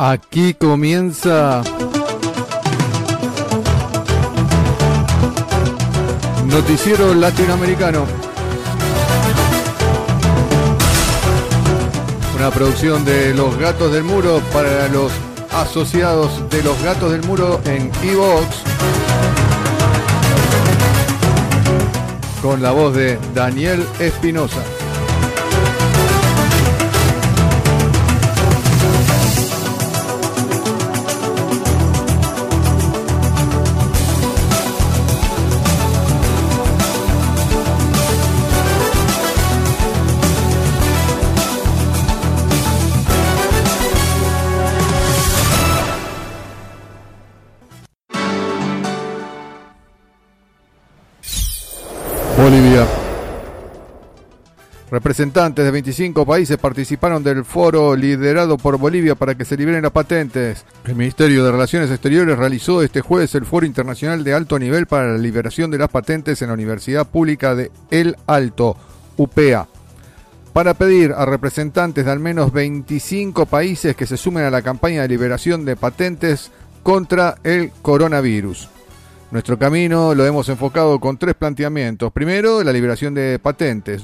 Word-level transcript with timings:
Aquí 0.00 0.54
comienza 0.54 1.64
Noticiero 6.46 7.14
Latinoamericano. 7.14 8.06
Una 12.36 12.50
producción 12.52 13.04
de 13.04 13.34
Los 13.34 13.58
Gatos 13.58 13.92
del 13.92 14.04
Muro 14.04 14.40
para 14.52 14.86
los 14.86 15.10
asociados 15.52 16.48
de 16.48 16.62
Los 16.62 16.80
Gatos 16.84 17.10
del 17.10 17.24
Muro 17.24 17.60
en 17.64 17.90
Evox. 18.04 18.46
Con 22.40 22.62
la 22.62 22.70
voz 22.70 22.94
de 22.94 23.18
Daniel 23.34 23.84
Espinosa. 23.98 24.62
Representantes 54.98 55.64
de 55.64 55.70
25 55.70 56.26
países 56.26 56.56
participaron 56.56 57.22
del 57.22 57.44
foro 57.44 57.94
liderado 57.94 58.58
por 58.58 58.78
Bolivia 58.78 59.14
para 59.14 59.36
que 59.36 59.44
se 59.44 59.56
liberen 59.56 59.82
las 59.82 59.92
patentes. 59.92 60.64
El 60.84 60.96
Ministerio 60.96 61.44
de 61.44 61.52
Relaciones 61.52 61.88
Exteriores 61.92 62.36
realizó 62.36 62.82
este 62.82 63.00
jueves 63.00 63.32
el 63.36 63.46
Foro 63.46 63.64
Internacional 63.64 64.24
de 64.24 64.34
Alto 64.34 64.58
Nivel 64.58 64.86
para 64.86 65.12
la 65.12 65.18
Liberación 65.18 65.70
de 65.70 65.78
las 65.78 65.88
Patentes 65.88 66.42
en 66.42 66.48
la 66.48 66.54
Universidad 66.54 67.06
Pública 67.06 67.54
de 67.54 67.70
El 67.92 68.16
Alto, 68.26 68.76
UPEA, 69.16 69.68
para 70.52 70.74
pedir 70.74 71.12
a 71.12 71.24
representantes 71.26 72.04
de 72.04 72.10
al 72.10 72.18
menos 72.18 72.52
25 72.52 73.46
países 73.46 73.94
que 73.94 74.04
se 74.04 74.16
sumen 74.16 74.46
a 74.46 74.50
la 74.50 74.62
campaña 74.62 75.02
de 75.02 75.08
liberación 75.08 75.64
de 75.64 75.76
patentes 75.76 76.50
contra 76.82 77.36
el 77.44 77.70
coronavirus. 77.82 78.68
Nuestro 79.30 79.60
camino 79.60 80.12
lo 80.16 80.26
hemos 80.26 80.48
enfocado 80.48 80.98
con 80.98 81.18
tres 81.18 81.36
planteamientos. 81.36 82.12
Primero, 82.12 82.64
la 82.64 82.72
liberación 82.72 83.14
de 83.14 83.38
patentes. 83.38 84.02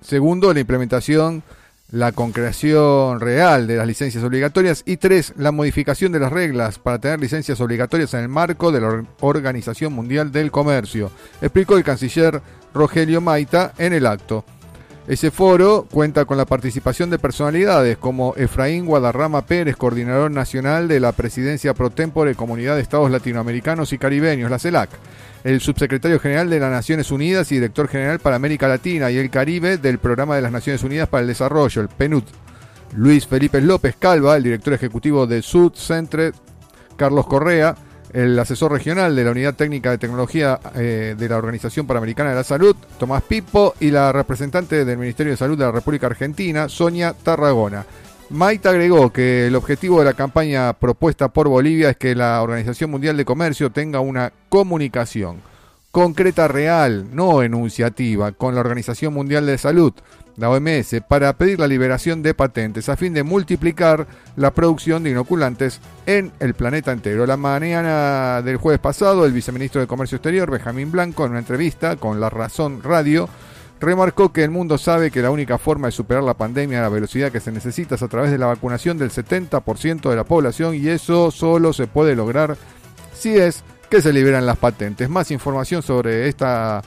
Segundo, 0.00 0.52
la 0.52 0.60
implementación, 0.60 1.42
la 1.90 2.12
concreción 2.12 3.20
real 3.20 3.66
de 3.66 3.76
las 3.76 3.86
licencias 3.86 4.22
obligatorias. 4.24 4.82
Y 4.86 4.96
tres, 4.96 5.34
la 5.36 5.52
modificación 5.52 6.12
de 6.12 6.20
las 6.20 6.32
reglas 6.32 6.78
para 6.78 6.98
tener 6.98 7.20
licencias 7.20 7.60
obligatorias 7.60 8.14
en 8.14 8.20
el 8.20 8.28
marco 8.28 8.72
de 8.72 8.80
la 8.80 9.04
Organización 9.20 9.92
Mundial 9.92 10.32
del 10.32 10.50
Comercio, 10.50 11.10
explicó 11.40 11.76
el 11.76 11.84
canciller 11.84 12.40
Rogelio 12.72 13.20
Maita 13.20 13.72
en 13.78 13.92
el 13.92 14.06
acto. 14.06 14.44
Ese 15.10 15.32
foro 15.32 15.88
cuenta 15.90 16.24
con 16.24 16.36
la 16.36 16.44
participación 16.44 17.10
de 17.10 17.18
personalidades 17.18 17.98
como 17.98 18.32
Efraín 18.36 18.86
Guadarrama 18.86 19.44
Pérez, 19.44 19.74
coordinador 19.74 20.30
nacional 20.30 20.86
de 20.86 21.00
la 21.00 21.10
Presidencia 21.10 21.74
Pro 21.74 21.90
Tempore 21.90 22.36
Comunidad 22.36 22.76
de 22.76 22.82
Estados 22.82 23.10
Latinoamericanos 23.10 23.92
y 23.92 23.98
Caribeños, 23.98 24.52
la 24.52 24.60
CELAC, 24.60 24.88
el 25.42 25.60
subsecretario 25.60 26.20
general 26.20 26.48
de 26.48 26.60
las 26.60 26.70
Naciones 26.70 27.10
Unidas 27.10 27.50
y 27.50 27.56
director 27.56 27.88
general 27.88 28.20
para 28.20 28.36
América 28.36 28.68
Latina 28.68 29.10
y 29.10 29.18
el 29.18 29.30
Caribe 29.30 29.78
del 29.78 29.98
Programa 29.98 30.36
de 30.36 30.42
las 30.42 30.52
Naciones 30.52 30.84
Unidas 30.84 31.08
para 31.08 31.22
el 31.22 31.26
Desarrollo, 31.26 31.82
el 31.82 31.88
PNUD, 31.88 32.22
Luis 32.94 33.26
Felipe 33.26 33.60
López 33.60 33.96
Calva, 33.98 34.36
el 34.36 34.44
director 34.44 34.74
ejecutivo 34.74 35.26
de 35.26 35.42
Sud 35.42 35.72
Centre, 35.74 36.30
Carlos 36.96 37.26
Correa, 37.26 37.74
el 38.12 38.38
asesor 38.38 38.72
regional 38.72 39.14
de 39.14 39.24
la 39.24 39.30
Unidad 39.30 39.54
Técnica 39.54 39.90
de 39.90 39.98
Tecnología 39.98 40.58
eh, 40.74 41.14
de 41.16 41.28
la 41.28 41.36
Organización 41.36 41.86
Panamericana 41.86 42.30
de 42.30 42.36
la 42.36 42.44
Salud, 42.44 42.74
Tomás 42.98 43.22
Pipo, 43.22 43.74
y 43.80 43.90
la 43.90 44.12
representante 44.12 44.84
del 44.84 44.98
Ministerio 44.98 45.32
de 45.32 45.36
Salud 45.36 45.56
de 45.56 45.64
la 45.64 45.72
República 45.72 46.06
Argentina, 46.06 46.68
Sonia 46.68 47.14
Tarragona. 47.14 47.84
Maita 48.30 48.70
agregó 48.70 49.12
que 49.12 49.48
el 49.48 49.56
objetivo 49.56 49.98
de 49.98 50.04
la 50.04 50.14
campaña 50.14 50.72
propuesta 50.72 51.28
por 51.28 51.48
Bolivia 51.48 51.90
es 51.90 51.96
que 51.96 52.14
la 52.14 52.40
Organización 52.42 52.90
Mundial 52.90 53.16
de 53.16 53.24
Comercio 53.24 53.70
tenga 53.70 54.00
una 54.00 54.32
comunicación 54.48 55.42
concreta 55.90 56.46
real, 56.46 57.06
no 57.12 57.42
enunciativa, 57.42 58.32
con 58.32 58.54
la 58.54 58.60
Organización 58.60 59.14
Mundial 59.14 59.46
de 59.46 59.58
Salud, 59.58 59.92
la 60.40 60.50
OMS, 60.50 61.02
para 61.06 61.34
pedir 61.34 61.60
la 61.60 61.68
liberación 61.68 62.22
de 62.22 62.32
patentes 62.32 62.88
a 62.88 62.96
fin 62.96 63.12
de 63.12 63.22
multiplicar 63.22 64.06
la 64.36 64.52
producción 64.52 65.02
de 65.02 65.10
inoculantes 65.10 65.80
en 66.06 66.32
el 66.40 66.54
planeta 66.54 66.92
entero. 66.92 67.26
La 67.26 67.36
mañana 67.36 68.40
del 68.42 68.56
jueves 68.56 68.80
pasado, 68.80 69.26
el 69.26 69.32
viceministro 69.32 69.82
de 69.82 69.86
Comercio 69.86 70.16
Exterior, 70.16 70.50
Benjamín 70.50 70.90
Blanco, 70.90 71.24
en 71.24 71.32
una 71.32 71.40
entrevista 71.40 71.96
con 71.96 72.20
La 72.20 72.30
Razón 72.30 72.82
Radio, 72.82 73.28
remarcó 73.80 74.32
que 74.32 74.42
el 74.42 74.50
mundo 74.50 74.78
sabe 74.78 75.10
que 75.10 75.20
la 75.20 75.30
única 75.30 75.58
forma 75.58 75.88
de 75.88 75.92
superar 75.92 76.22
la 76.22 76.34
pandemia 76.34 76.78
a 76.78 76.82
la 76.82 76.88
velocidad 76.88 77.30
que 77.30 77.40
se 77.40 77.52
necesita 77.52 77.96
es 77.96 78.02
a 78.02 78.08
través 78.08 78.30
de 78.30 78.38
la 78.38 78.46
vacunación 78.46 78.96
del 78.96 79.10
70% 79.10 80.08
de 80.08 80.16
la 80.16 80.24
población 80.24 80.74
y 80.74 80.88
eso 80.88 81.30
solo 81.30 81.74
se 81.74 81.86
puede 81.86 82.16
lograr 82.16 82.56
si 83.14 83.36
es 83.36 83.62
que 83.90 84.00
se 84.00 84.12
liberan 84.12 84.46
las 84.46 84.56
patentes. 84.56 85.10
Más 85.10 85.30
información 85.30 85.82
sobre 85.82 86.28
esta 86.28 86.82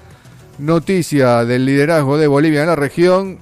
noticia 0.58 1.46
del 1.46 1.66
liderazgo 1.66 2.18
de 2.18 2.28
Bolivia 2.28 2.62
en 2.62 2.68
la 2.68 2.76
región 2.76 3.40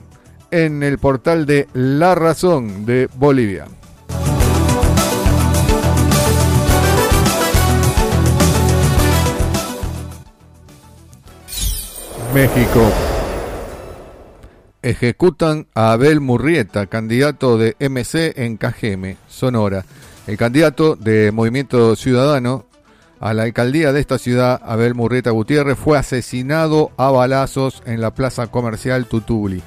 en 0.51 0.83
el 0.83 0.97
portal 0.97 1.45
de 1.45 1.67
La 1.73 2.13
Razón 2.13 2.85
de 2.85 3.09
Bolivia. 3.15 3.65
México. 12.33 12.89
Ejecutan 14.81 15.67
a 15.75 15.91
Abel 15.91 16.21
Murrieta, 16.21 16.85
candidato 16.85 17.57
de 17.57 17.75
MC 17.79 18.33
en 18.37 18.57
Cajeme, 18.57 19.17
Sonora. 19.27 19.85
El 20.27 20.37
candidato 20.37 20.95
de 20.95 21.31
Movimiento 21.31 21.95
Ciudadano 21.95 22.65
a 23.19 23.33
la 23.35 23.43
alcaldía 23.43 23.93
de 23.93 23.99
esta 23.99 24.17
ciudad, 24.17 24.59
Abel 24.65 24.95
Murrieta 24.95 25.29
Gutiérrez, 25.29 25.77
fue 25.77 25.97
asesinado 25.97 26.91
a 26.97 27.11
balazos 27.11 27.83
en 27.85 28.01
la 28.01 28.11
plaza 28.15 28.47
comercial 28.47 29.05
Tutuli. 29.05 29.61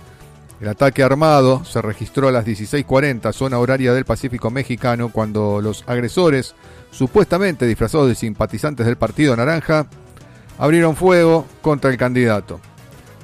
El 0.64 0.70
ataque 0.70 1.02
armado 1.02 1.62
se 1.66 1.82
registró 1.82 2.28
a 2.28 2.32
las 2.32 2.47
16:40, 2.47 3.34
zona 3.34 3.58
horaria 3.58 3.92
del 3.92 4.06
Pacífico 4.06 4.50
mexicano, 4.50 5.10
cuando 5.10 5.60
los 5.60 5.84
agresores, 5.86 6.54
supuestamente 6.91 7.66
disfrazados 7.66 8.08
de 8.08 8.14
simpatizantes 8.14 8.86
del 8.86 8.97
Partido 8.97 9.36
Naranja, 9.36 9.86
abrieron 10.56 10.97
fuego 10.97 11.44
contra 11.60 11.91
el 11.91 11.98
candidato. 11.98 12.60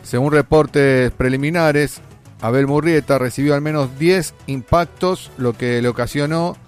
Según 0.03 0.35
reportes 0.35 1.13
preliminares, 1.13 2.03
Abel 2.43 2.67
Murrieta 2.67 3.17
recibió 3.17 3.55
al 3.55 3.63
menos 3.63 3.99
10 3.99 4.35
impactos, 4.47 5.31
lo 5.39 5.55
que 5.55 5.81
le 5.81 5.89
ocasionó 5.89 6.59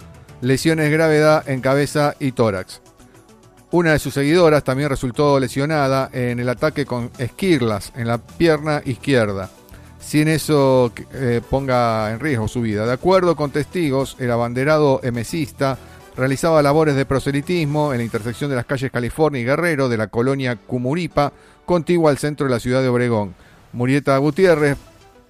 lesiones 0.41 0.91
gravedad 0.91 1.47
en 1.50 1.61
cabeza 1.61 2.14
y 2.19 2.32
tórax. 2.32 2.81
Una 3.73 3.93
de 3.93 3.99
sus 3.99 4.14
seguidoras 4.14 4.64
también 4.64 4.88
resultó 4.88 5.38
lesionada 5.38 6.08
en 6.14 6.41
el 6.41 6.49
ataque 6.49 6.87
con 6.87 7.11
esquirlas 7.19 7.93
en 7.94 8.06
la 8.06 8.17
pierna 8.17 8.81
izquierda, 8.87 9.50
sin 10.02 10.28
eso 10.28 10.93
eh, 11.14 11.40
ponga 11.49 12.10
en 12.12 12.20
riesgo 12.20 12.49
su 12.49 12.60
vida. 12.60 12.84
De 12.84 12.93
acuerdo 12.93 13.37
con 13.37 13.50
testigos, 13.50 14.16
el 14.19 14.31
abanderado 14.31 15.00
emesista 15.02 15.78
realizaba 16.16 16.62
labores 16.62 16.96
de 16.96 17.06
proselitismo 17.06 17.93
en 17.93 17.99
la 17.99 18.04
intersección 18.04 18.50
de 18.50 18.56
las 18.56 18.66
calles 18.66 18.90
California 18.90 19.40
y 19.40 19.44
Guerrero 19.44 19.88
de 19.88 19.96
la 19.96 20.08
colonia 20.08 20.56
Cumuripa, 20.56 21.32
contigua 21.64 22.10
al 22.10 22.19
centro 22.19 22.46
de 22.46 22.52
la 22.52 22.60
ciudad 22.60 22.82
de 22.82 22.88
Obregón. 22.88 23.34
Murieta 23.72 24.19
Gutiérrez 24.19 24.76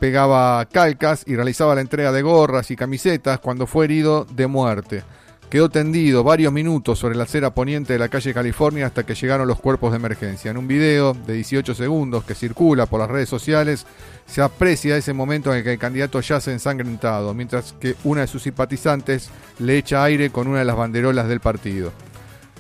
pegaba 0.00 0.64
calcas 0.64 1.22
y 1.26 1.36
realizaba 1.36 1.76
la 1.76 1.80
entrega 1.80 2.10
de 2.10 2.22
gorras 2.22 2.70
y 2.72 2.76
camisetas 2.76 3.38
cuando 3.38 3.68
fue 3.68 3.84
herido 3.84 4.26
de 4.32 4.48
muerte. 4.48 5.04
Quedó 5.52 5.68
tendido 5.68 6.24
varios 6.24 6.50
minutos 6.50 6.98
sobre 6.98 7.14
la 7.14 7.24
acera 7.24 7.52
poniente 7.52 7.92
de 7.92 7.98
la 7.98 8.08
calle 8.08 8.32
California 8.32 8.86
hasta 8.86 9.04
que 9.04 9.14
llegaron 9.14 9.46
los 9.46 9.60
cuerpos 9.60 9.90
de 9.90 9.98
emergencia. 9.98 10.50
En 10.50 10.56
un 10.56 10.66
video 10.66 11.12
de 11.12 11.34
18 11.34 11.74
segundos 11.74 12.24
que 12.24 12.34
circula 12.34 12.86
por 12.86 13.00
las 13.00 13.10
redes 13.10 13.28
sociales, 13.28 13.84
se 14.24 14.40
aprecia 14.40 14.96
ese 14.96 15.12
momento 15.12 15.52
en 15.52 15.58
el 15.58 15.62
que 15.62 15.74
el 15.74 15.78
candidato 15.78 16.22
yace 16.22 16.52
ensangrentado, 16.52 17.34
mientras 17.34 17.74
que 17.74 17.96
una 18.04 18.22
de 18.22 18.28
sus 18.28 18.44
simpatizantes 18.44 19.28
le 19.58 19.76
echa 19.76 20.02
aire 20.02 20.30
con 20.30 20.48
una 20.48 20.60
de 20.60 20.64
las 20.64 20.74
banderolas 20.74 21.28
del 21.28 21.40
partido. 21.40 21.92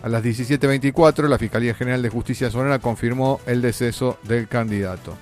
A 0.02 0.10
las 0.10 0.22
17.24, 0.22 1.28
la 1.28 1.38
Fiscalía 1.38 1.72
General 1.72 2.02
de 2.02 2.10
Justicia 2.10 2.50
Sonora 2.50 2.78
confirmó 2.78 3.40
el 3.46 3.62
deceso 3.62 4.18
del 4.24 4.48
candidato. 4.48 5.16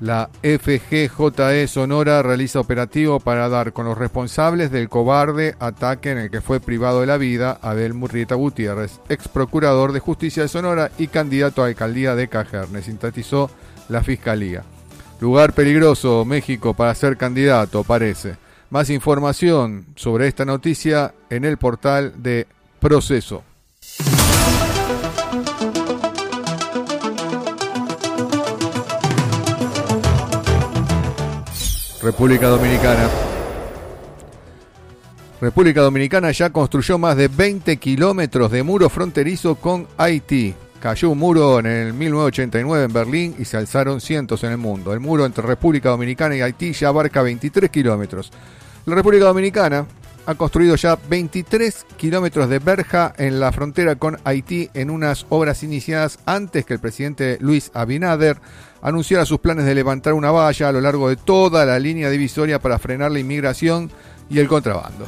La 0.00 0.30
FGJE 0.42 1.66
Sonora 1.66 2.22
realiza 2.22 2.60
operativo 2.60 3.18
para 3.18 3.48
dar 3.48 3.72
con 3.72 3.86
los 3.86 3.98
responsables 3.98 4.70
del 4.70 4.88
cobarde 4.88 5.56
ataque 5.58 6.12
en 6.12 6.18
el 6.18 6.30
que 6.30 6.40
fue 6.40 6.60
privado 6.60 7.00
de 7.00 7.08
la 7.08 7.16
vida 7.16 7.58
Abel 7.62 7.94
Murrieta 7.94 8.36
Gutiérrez, 8.36 9.00
ex 9.08 9.26
procurador 9.26 9.92
de 9.92 9.98
justicia 9.98 10.44
de 10.44 10.48
Sonora 10.48 10.92
y 10.98 11.08
candidato 11.08 11.62
a 11.62 11.66
alcaldía 11.66 12.14
de 12.14 12.28
Cajerne, 12.28 12.82
sintetizó 12.82 13.50
la 13.88 14.04
fiscalía. 14.04 14.62
Lugar 15.20 15.52
peligroso, 15.52 16.24
México, 16.24 16.74
para 16.74 16.94
ser 16.94 17.16
candidato, 17.16 17.82
parece. 17.82 18.36
Más 18.70 18.90
información 18.90 19.86
sobre 19.96 20.28
esta 20.28 20.44
noticia 20.44 21.12
en 21.28 21.44
el 21.44 21.56
portal 21.56 22.12
de 22.22 22.46
Proceso. 22.78 23.42
República 32.02 32.46
Dominicana. 32.46 33.08
República 35.40 35.80
Dominicana 35.80 36.30
ya 36.30 36.50
construyó 36.50 36.96
más 36.96 37.16
de 37.16 37.26
20 37.26 37.76
kilómetros 37.78 38.52
de 38.52 38.62
muro 38.62 38.88
fronterizo 38.88 39.56
con 39.56 39.88
Haití. 39.96 40.54
Cayó 40.80 41.10
un 41.10 41.18
muro 41.18 41.58
en 41.58 41.66
el 41.66 41.92
1989 41.92 42.84
en 42.84 42.92
Berlín 42.92 43.34
y 43.36 43.44
se 43.44 43.56
alzaron 43.56 44.00
cientos 44.00 44.44
en 44.44 44.52
el 44.52 44.58
mundo. 44.58 44.92
El 44.92 45.00
muro 45.00 45.26
entre 45.26 45.44
República 45.44 45.88
Dominicana 45.88 46.36
y 46.36 46.40
Haití 46.40 46.72
ya 46.72 46.88
abarca 46.88 47.20
23 47.20 47.68
kilómetros. 47.68 48.30
La 48.86 48.94
República 48.94 49.24
Dominicana 49.24 49.84
ha 50.28 50.34
construido 50.34 50.76
ya 50.76 50.98
23 51.08 51.86
kilómetros 51.96 52.50
de 52.50 52.58
verja 52.58 53.14
en 53.16 53.40
la 53.40 53.50
frontera 53.50 53.96
con 53.96 54.18
Haití 54.24 54.68
en 54.74 54.90
unas 54.90 55.24
obras 55.30 55.62
iniciadas 55.62 56.18
antes 56.26 56.66
que 56.66 56.74
el 56.74 56.80
presidente 56.80 57.38
Luis 57.40 57.70
Abinader 57.72 58.36
anunciara 58.82 59.24
sus 59.24 59.38
planes 59.38 59.64
de 59.64 59.74
levantar 59.74 60.12
una 60.12 60.30
valla 60.30 60.68
a 60.68 60.72
lo 60.72 60.82
largo 60.82 61.08
de 61.08 61.16
toda 61.16 61.64
la 61.64 61.78
línea 61.78 62.10
divisoria 62.10 62.58
para 62.58 62.78
frenar 62.78 63.10
la 63.10 63.20
inmigración 63.20 63.90
y 64.28 64.38
el 64.38 64.48
contrabando. 64.48 65.06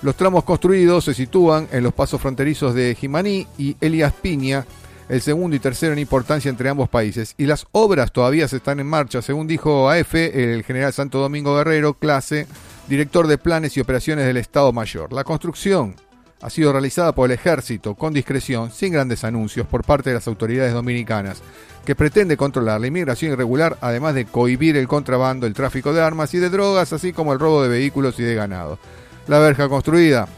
Los 0.00 0.16
tramos 0.16 0.44
construidos 0.44 1.04
se 1.04 1.12
sitúan 1.12 1.68
en 1.70 1.82
los 1.82 1.92
pasos 1.92 2.18
fronterizos 2.18 2.74
de 2.74 2.96
Jimaní 2.98 3.46
y 3.58 3.76
Elias 3.82 4.14
Piña, 4.14 4.64
el 5.10 5.20
segundo 5.20 5.56
y 5.56 5.58
tercero 5.58 5.92
en 5.92 5.98
importancia 5.98 6.48
entre 6.48 6.70
ambos 6.70 6.88
países. 6.88 7.34
Y 7.36 7.44
las 7.44 7.66
obras 7.72 8.12
todavía 8.12 8.48
se 8.48 8.56
están 8.56 8.80
en 8.80 8.86
marcha, 8.86 9.20
según 9.20 9.46
dijo 9.46 9.90
AF 9.90 10.14
el 10.14 10.64
general 10.64 10.94
Santo 10.94 11.18
Domingo 11.18 11.54
Guerrero, 11.54 11.92
clase 11.92 12.46
director 12.88 13.26
de 13.26 13.38
planes 13.38 13.76
y 13.76 13.80
operaciones 13.80 14.26
del 14.26 14.36
Estado 14.36 14.72
Mayor. 14.72 15.12
La 15.12 15.24
construcción 15.24 15.96
ha 16.42 16.50
sido 16.50 16.72
realizada 16.72 17.12
por 17.12 17.30
el 17.30 17.34
ejército 17.34 17.94
con 17.94 18.12
discreción, 18.12 18.70
sin 18.70 18.92
grandes 18.92 19.24
anuncios 19.24 19.66
por 19.66 19.82
parte 19.82 20.10
de 20.10 20.14
las 20.16 20.28
autoridades 20.28 20.74
dominicanas, 20.74 21.40
que 21.84 21.94
pretende 21.94 22.36
controlar 22.36 22.80
la 22.80 22.86
inmigración 22.86 23.32
irregular, 23.32 23.78
además 23.80 24.14
de 24.14 24.26
cohibir 24.26 24.76
el 24.76 24.88
contrabando, 24.88 25.46
el 25.46 25.54
tráfico 25.54 25.92
de 25.94 26.02
armas 26.02 26.34
y 26.34 26.38
de 26.38 26.50
drogas, 26.50 26.92
así 26.92 27.12
como 27.12 27.32
el 27.32 27.38
robo 27.38 27.62
de 27.62 27.68
vehículos 27.68 28.18
y 28.18 28.22
de 28.24 28.34
ganado. 28.34 28.78
La 29.26 29.38
verja 29.38 29.68
construida, 29.70 30.28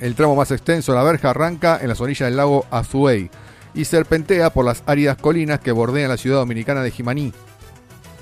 el 0.00 0.16
tramo 0.16 0.34
más 0.34 0.50
extenso, 0.50 0.92
la 0.94 1.04
verja 1.04 1.30
arranca 1.30 1.78
en 1.80 1.88
las 1.88 2.00
orillas 2.00 2.28
del 2.28 2.36
lago 2.36 2.66
Azuay 2.72 3.30
y 3.74 3.84
serpentea 3.84 4.50
por 4.50 4.64
las 4.64 4.82
áridas 4.86 5.16
colinas 5.16 5.60
que 5.60 5.70
bordean 5.70 6.08
la 6.08 6.16
ciudad 6.16 6.38
dominicana 6.38 6.82
de 6.82 6.90
Jimaní, 6.90 7.32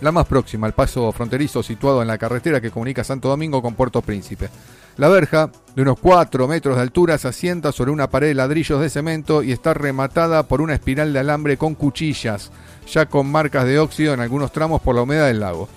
la 0.00 0.12
más 0.12 0.26
próxima 0.26 0.66
al 0.66 0.72
paso 0.72 1.10
fronterizo 1.12 1.62
situado 1.62 2.02
en 2.02 2.08
la 2.08 2.18
carretera 2.18 2.60
que 2.60 2.70
comunica 2.70 3.04
Santo 3.04 3.28
Domingo 3.28 3.60
con 3.62 3.74
Puerto 3.74 4.02
Príncipe. 4.02 4.48
La 4.96 5.08
verja, 5.08 5.50
de 5.74 5.82
unos 5.82 5.98
4 6.00 6.48
metros 6.48 6.76
de 6.76 6.82
altura, 6.82 7.18
se 7.18 7.28
asienta 7.28 7.72
sobre 7.72 7.90
una 7.90 8.10
pared 8.10 8.28
de 8.28 8.34
ladrillos 8.34 8.80
de 8.80 8.90
cemento 8.90 9.42
y 9.42 9.52
está 9.52 9.74
rematada 9.74 10.42
por 10.42 10.60
una 10.60 10.74
espiral 10.74 11.12
de 11.12 11.20
alambre 11.20 11.56
con 11.56 11.74
cuchillas, 11.74 12.50
ya 12.90 13.06
con 13.06 13.30
marcas 13.30 13.66
de 13.66 13.78
óxido 13.78 14.14
en 14.14 14.20
algunos 14.20 14.52
tramos 14.52 14.80
por 14.82 14.94
la 14.94 15.02
humedad 15.02 15.26
del 15.26 15.40
lago. 15.40 15.68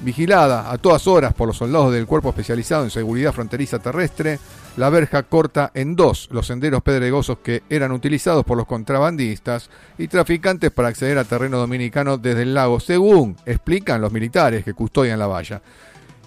Vigilada 0.00 0.70
a 0.70 0.78
todas 0.78 1.06
horas 1.06 1.32
por 1.32 1.46
los 1.46 1.56
soldados 1.56 1.92
del 1.92 2.06
Cuerpo 2.06 2.30
Especializado 2.30 2.82
en 2.84 2.90
Seguridad 2.90 3.32
Fronteriza 3.32 3.78
Terrestre, 3.78 4.38
la 4.76 4.90
verja 4.90 5.22
corta 5.24 5.70
en 5.74 5.96
dos 5.96 6.28
los 6.32 6.46
senderos 6.46 6.82
pedregosos 6.82 7.38
que 7.38 7.62
eran 7.68 7.92
utilizados 7.92 8.44
por 8.44 8.56
los 8.56 8.66
contrabandistas 8.66 9.68
y 9.98 10.08
traficantes 10.08 10.70
para 10.70 10.88
acceder 10.88 11.18
a 11.18 11.24
terreno 11.24 11.58
dominicano 11.58 12.18
desde 12.18 12.42
el 12.42 12.54
lago, 12.54 12.80
según 12.80 13.36
explican 13.44 14.00
los 14.00 14.12
militares 14.12 14.64
que 14.64 14.74
custodian 14.74 15.18
la 15.18 15.26
valla. 15.26 15.60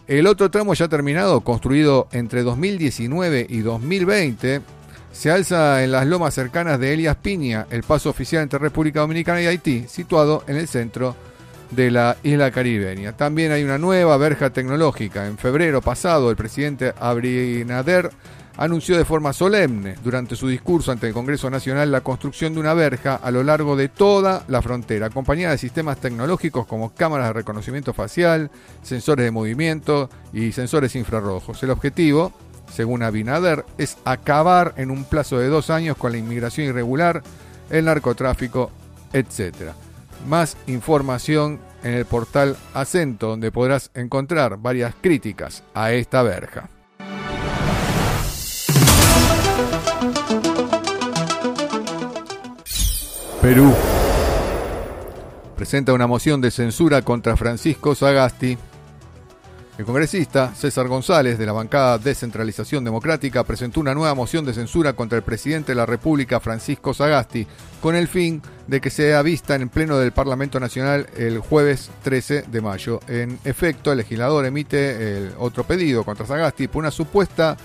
El 0.08 0.28
otro 0.28 0.52
tramo 0.52 0.76
ya 0.76 0.88
terminado, 0.88 1.42
construido 1.42 2.08
entre 2.12 2.44
2019 2.44 3.48
y 3.50 3.60
2020, 3.60 4.62
se 5.12 5.32
alza 5.32 5.84
en 5.84 5.92
las 5.92 6.06
lomas 6.06 6.36
cercanas 6.36 6.80
de 6.80 6.94
Elias 6.94 7.16
Piña, 7.16 7.66
el 7.72 7.82
paso 7.82 8.10
oficial 8.10 8.44
entre 8.44 8.60
República 8.60 9.00
Dominicana 9.00 9.42
y 9.42 9.48
Haití, 9.48 9.86
situado 9.88 10.44
en 10.48 10.58
el 10.58 10.68
centro 10.68 11.12
de 11.12 11.35
la 11.76 12.18
isla 12.24 12.52
caribeña. 12.52 13.14
También 13.14 13.52
hay 13.52 13.64
una 13.64 13.78
nueva 13.78 14.18
verja 14.18 14.52
tecnológica. 14.52 15.28
En 15.28 15.38
febrero 15.38 15.82
pasado, 15.82 16.30
el 16.30 16.36
presidente 16.36 16.94
Abrinader 17.00 18.12
anunció 18.58 18.98
de 18.98 19.06
forma 19.06 19.34
solemne 19.34 19.96
durante 20.04 20.36
su 20.36 20.48
discurso 20.48 20.92
ante 20.92 21.08
el 21.08 21.14
Congreso 21.14 21.50
Nacional 21.50 21.92
la 21.92 22.02
construcción 22.02 22.54
de 22.54 22.60
una 22.60 22.74
verja 22.74 23.16
a 23.16 23.32
lo 23.32 23.44
largo 23.44 23.76
de 23.76 23.90
toda 23.90 24.44
la 24.48 24.62
frontera, 24.62 25.08
acompañada 25.08 25.52
de 25.52 25.58
sistemas 25.58 25.98
tecnológicos 26.00 26.66
como 26.66 26.94
cámaras 26.94 27.28
de 27.28 27.34
reconocimiento 27.34 27.94
facial, 27.94 28.50
sensores 28.82 29.26
de 29.26 29.32
movimiento 29.32 30.10
y 30.34 30.52
sensores 30.52 30.96
infrarrojos. 30.96 31.62
El 31.64 31.72
objetivo, 31.72 32.32
según 32.72 33.04
Abinader, 33.04 33.66
es 33.78 33.98
acabar 34.06 34.74
en 34.78 34.92
un 34.92 35.04
plazo 35.04 35.38
de 35.38 35.50
dos 35.50 35.70
años 35.70 35.98
con 35.98 36.12
la 36.12 36.18
inmigración 36.18 36.68
irregular, 36.68 37.24
el 37.70 37.86
narcotráfico, 37.86 38.72
etc. 39.12 39.74
Más 40.28 40.58
información 40.68 41.60
en 41.84 41.94
el 41.94 42.06
portal 42.06 42.58
Acento, 42.74 43.28
donde 43.28 43.52
podrás 43.52 43.92
encontrar 43.94 44.58
varias 44.58 44.96
críticas 45.00 45.64
a 45.74 45.92
esta 45.92 46.24
verja. 46.24 46.70
Perú 53.42 53.72
presenta 55.56 55.94
una 55.94 56.08
moción 56.08 56.42
de 56.42 56.52
censura 56.52 57.04
contra 57.04 57.38
Francisco 57.38 57.94
Sagasti. 57.94 58.58
El 59.78 59.84
congresista 59.84 60.56
César 60.56 60.88
González, 60.88 61.38
de 61.38 61.46
la 61.46 61.52
bancada 61.52 61.98
Descentralización 61.98 62.86
Democrática, 62.86 63.44
presentó 63.44 63.82
una 63.82 63.94
nueva 63.94 64.16
moción 64.16 64.46
de 64.46 64.54
censura 64.54 64.94
contra 64.94 65.18
el 65.18 65.24
presidente 65.24 65.74
de 65.74 65.76
la 65.76 65.86
República, 65.86 66.40
Francisco 66.40 66.94
Sagasti, 66.94 67.46
con 67.82 67.94
el 67.94 68.08
fin 68.08 68.42
de 68.68 68.80
que 68.80 68.90
sea 68.90 69.22
vista 69.22 69.54
en 69.56 69.68
pleno 69.68 69.98
del 69.98 70.14
Parlamento 70.14 70.62
Nacional 70.62 71.08
el 71.18 71.40
jueves 71.40 71.92
13 72.04 72.44
de 72.44 72.62
mayo. 72.62 73.02
En 73.10 73.38
efecto, 73.44 73.92
el 73.92 73.98
legislador 73.98 74.46
emite 74.46 75.18
el 75.18 75.34
otro 75.40 75.66
pedido 75.66 76.06
contra 76.06 76.26
Sagasti 76.26 76.70
por 76.70 76.80
una 76.80 76.92
supuesta 76.92 77.58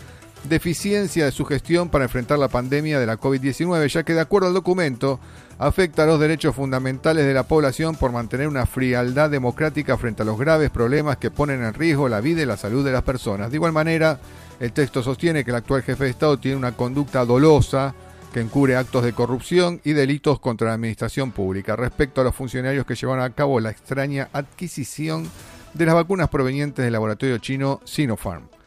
deficiencia 0.44 1.24
de 1.24 1.32
su 1.32 1.44
gestión 1.44 1.88
para 1.88 2.04
enfrentar 2.04 2.38
la 2.38 2.48
pandemia 2.48 2.98
de 2.98 3.06
la 3.06 3.18
COVID-19, 3.18 3.88
ya 3.88 4.02
que 4.02 4.14
de 4.14 4.20
acuerdo 4.20 4.48
al 4.48 4.54
documento 4.54 5.20
afecta 5.58 6.04
a 6.04 6.06
los 6.06 6.18
derechos 6.18 6.54
fundamentales 6.54 7.26
de 7.26 7.34
la 7.34 7.42
población 7.42 7.94
por 7.96 8.12
mantener 8.12 8.48
una 8.48 8.66
frialdad 8.66 9.28
democrática 9.28 9.98
frente 9.98 10.22
a 10.22 10.24
los 10.24 10.38
graves 10.38 10.70
problemas 10.70 11.18
que 11.18 11.30
ponen 11.30 11.62
en 11.62 11.74
riesgo 11.74 12.08
la 12.08 12.20
vida 12.20 12.42
y 12.42 12.46
la 12.46 12.56
salud 12.56 12.84
de 12.84 12.92
las 12.92 13.02
personas. 13.02 13.50
De 13.50 13.56
igual 13.56 13.72
manera, 13.72 14.18
el 14.58 14.72
texto 14.72 15.02
sostiene 15.02 15.44
que 15.44 15.50
el 15.50 15.56
actual 15.56 15.82
jefe 15.82 16.04
de 16.04 16.10
Estado 16.10 16.38
tiene 16.38 16.56
una 16.56 16.72
conducta 16.72 17.24
dolosa 17.24 17.94
que 18.32 18.40
encubre 18.40 18.76
actos 18.76 19.04
de 19.04 19.12
corrupción 19.12 19.80
y 19.84 19.92
delitos 19.92 20.40
contra 20.40 20.68
la 20.68 20.74
administración 20.74 21.32
pública 21.32 21.76
respecto 21.76 22.20
a 22.20 22.24
los 22.24 22.34
funcionarios 22.34 22.86
que 22.86 22.94
llevaron 22.94 23.24
a 23.24 23.30
cabo 23.30 23.60
la 23.60 23.70
extraña 23.70 24.28
adquisición 24.32 25.28
de 25.74 25.86
las 25.86 25.94
vacunas 25.94 26.28
provenientes 26.28 26.84
del 26.84 26.92
laboratorio 26.92 27.38
chino 27.38 27.80
Sinopharm. 27.84 28.59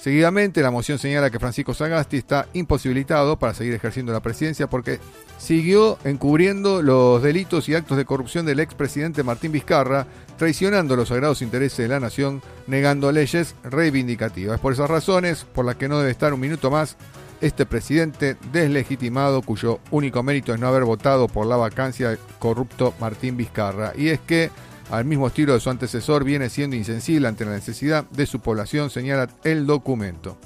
Seguidamente, 0.00 0.62
la 0.62 0.70
moción 0.70 0.98
señala 0.98 1.28
que 1.28 1.38
Francisco 1.38 1.74
Sagasti 1.74 2.16
está 2.16 2.46
imposibilitado 2.54 3.38
para 3.38 3.52
seguir 3.52 3.74
ejerciendo 3.74 4.14
la 4.14 4.20
presidencia 4.20 4.66
porque 4.66 4.98
siguió 5.36 5.98
encubriendo 6.04 6.80
los 6.80 7.22
delitos 7.22 7.68
y 7.68 7.74
actos 7.74 7.98
de 7.98 8.06
corrupción 8.06 8.46
del 8.46 8.60
expresidente 8.60 9.22
Martín 9.22 9.52
Vizcarra, 9.52 10.06
traicionando 10.38 10.96
los 10.96 11.08
sagrados 11.08 11.42
intereses 11.42 11.76
de 11.76 11.88
la 11.88 12.00
nación, 12.00 12.40
negando 12.66 13.12
leyes 13.12 13.54
reivindicativas. 13.62 14.58
Por 14.58 14.72
esas 14.72 14.88
razones 14.88 15.44
por 15.44 15.66
las 15.66 15.76
que 15.76 15.88
no 15.88 15.98
debe 15.98 16.12
estar 16.12 16.32
un 16.32 16.40
minuto 16.40 16.70
más 16.70 16.96
este 17.42 17.66
presidente 17.66 18.38
deslegitimado 18.52 19.42
cuyo 19.42 19.80
único 19.90 20.22
mérito 20.22 20.54
es 20.54 20.60
no 20.60 20.68
haber 20.68 20.84
votado 20.84 21.28
por 21.28 21.46
la 21.46 21.56
vacancia 21.56 22.16
corrupto 22.38 22.94
Martín 23.00 23.36
Vizcarra. 23.36 23.92
Y 23.94 24.08
es 24.08 24.20
que 24.20 24.50
al 24.90 25.04
mismo 25.04 25.28
estilo 25.28 25.54
de 25.54 25.60
su 25.60 25.70
antecesor, 25.70 26.24
viene 26.24 26.48
siendo 26.50 26.76
insensible 26.76 27.28
ante 27.28 27.44
la 27.44 27.52
necesidad 27.52 28.04
de 28.10 28.26
su 28.26 28.40
población, 28.40 28.90
señala 28.90 29.28
el 29.44 29.66
documento. 29.66 30.36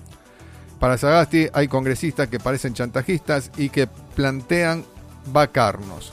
Para 0.78 0.98
Sagasti 0.98 1.48
hay 1.52 1.68
congresistas 1.68 2.28
que 2.28 2.38
parecen 2.38 2.74
chantajistas 2.74 3.50
y 3.56 3.70
que 3.70 3.86
plantean 3.86 4.84
vacarnos. 5.32 6.12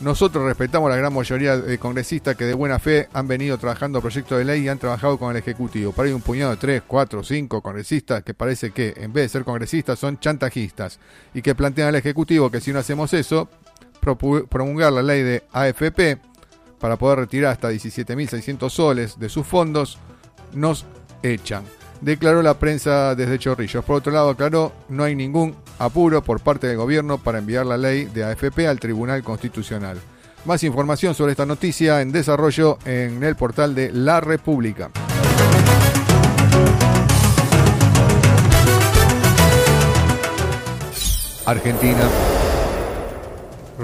Nosotros 0.00 0.44
respetamos 0.44 0.90
la 0.90 0.96
gran 0.96 1.14
mayoría 1.14 1.56
de 1.56 1.78
congresistas 1.78 2.34
que 2.36 2.44
de 2.44 2.54
buena 2.54 2.78
fe 2.78 3.08
han 3.12 3.28
venido 3.28 3.58
trabajando 3.58 4.00
proyectos 4.00 4.38
de 4.38 4.44
ley 4.44 4.62
y 4.62 4.68
han 4.68 4.78
trabajado 4.78 5.18
con 5.18 5.30
el 5.30 5.36
Ejecutivo. 5.36 5.92
Pero 5.92 6.08
hay 6.08 6.14
un 6.14 6.20
puñado 6.20 6.50
de 6.50 6.56
3, 6.56 6.82
4, 6.86 7.22
5 7.22 7.62
congresistas 7.62 8.24
que 8.24 8.34
parece 8.34 8.72
que 8.72 8.94
en 8.96 9.12
vez 9.12 9.24
de 9.24 9.28
ser 9.28 9.44
congresistas 9.44 9.98
son 9.98 10.18
chantajistas 10.18 10.98
y 11.32 11.42
que 11.42 11.54
plantean 11.54 11.88
al 11.88 11.94
Ejecutivo 11.94 12.50
que 12.50 12.60
si 12.60 12.72
no 12.72 12.80
hacemos 12.80 13.12
eso, 13.14 13.48
promulgar 14.48 14.92
la 14.92 15.02
ley 15.02 15.22
de 15.22 15.44
AFP 15.52 16.18
para 16.84 16.98
poder 16.98 17.20
retirar 17.20 17.50
hasta 17.50 17.72
17.600 17.72 18.68
soles 18.68 19.18
de 19.18 19.30
sus 19.30 19.46
fondos, 19.46 19.96
nos 20.52 20.84
echan 21.22 21.64
declaró 22.02 22.42
la 22.42 22.58
prensa 22.58 23.14
desde 23.14 23.38
Chorrillos. 23.38 23.82
Por 23.86 23.96
otro 23.96 24.12
lado, 24.12 24.28
aclaró, 24.28 24.70
no 24.90 25.02
hay 25.02 25.16
ningún 25.16 25.56
apuro 25.78 26.22
por 26.22 26.40
parte 26.40 26.66
del 26.66 26.76
gobierno 26.76 27.16
para 27.16 27.38
enviar 27.38 27.64
la 27.64 27.78
ley 27.78 28.04
de 28.04 28.24
AFP 28.24 28.68
al 28.68 28.80
Tribunal 28.80 29.22
Constitucional. 29.22 29.98
Más 30.44 30.62
información 30.62 31.14
sobre 31.14 31.32
esta 31.32 31.46
noticia 31.46 32.02
en 32.02 32.12
desarrollo 32.12 32.78
en 32.84 33.24
el 33.24 33.34
portal 33.34 33.74
de 33.74 33.90
La 33.90 34.20
República. 34.20 34.90
Argentina. 41.46 42.33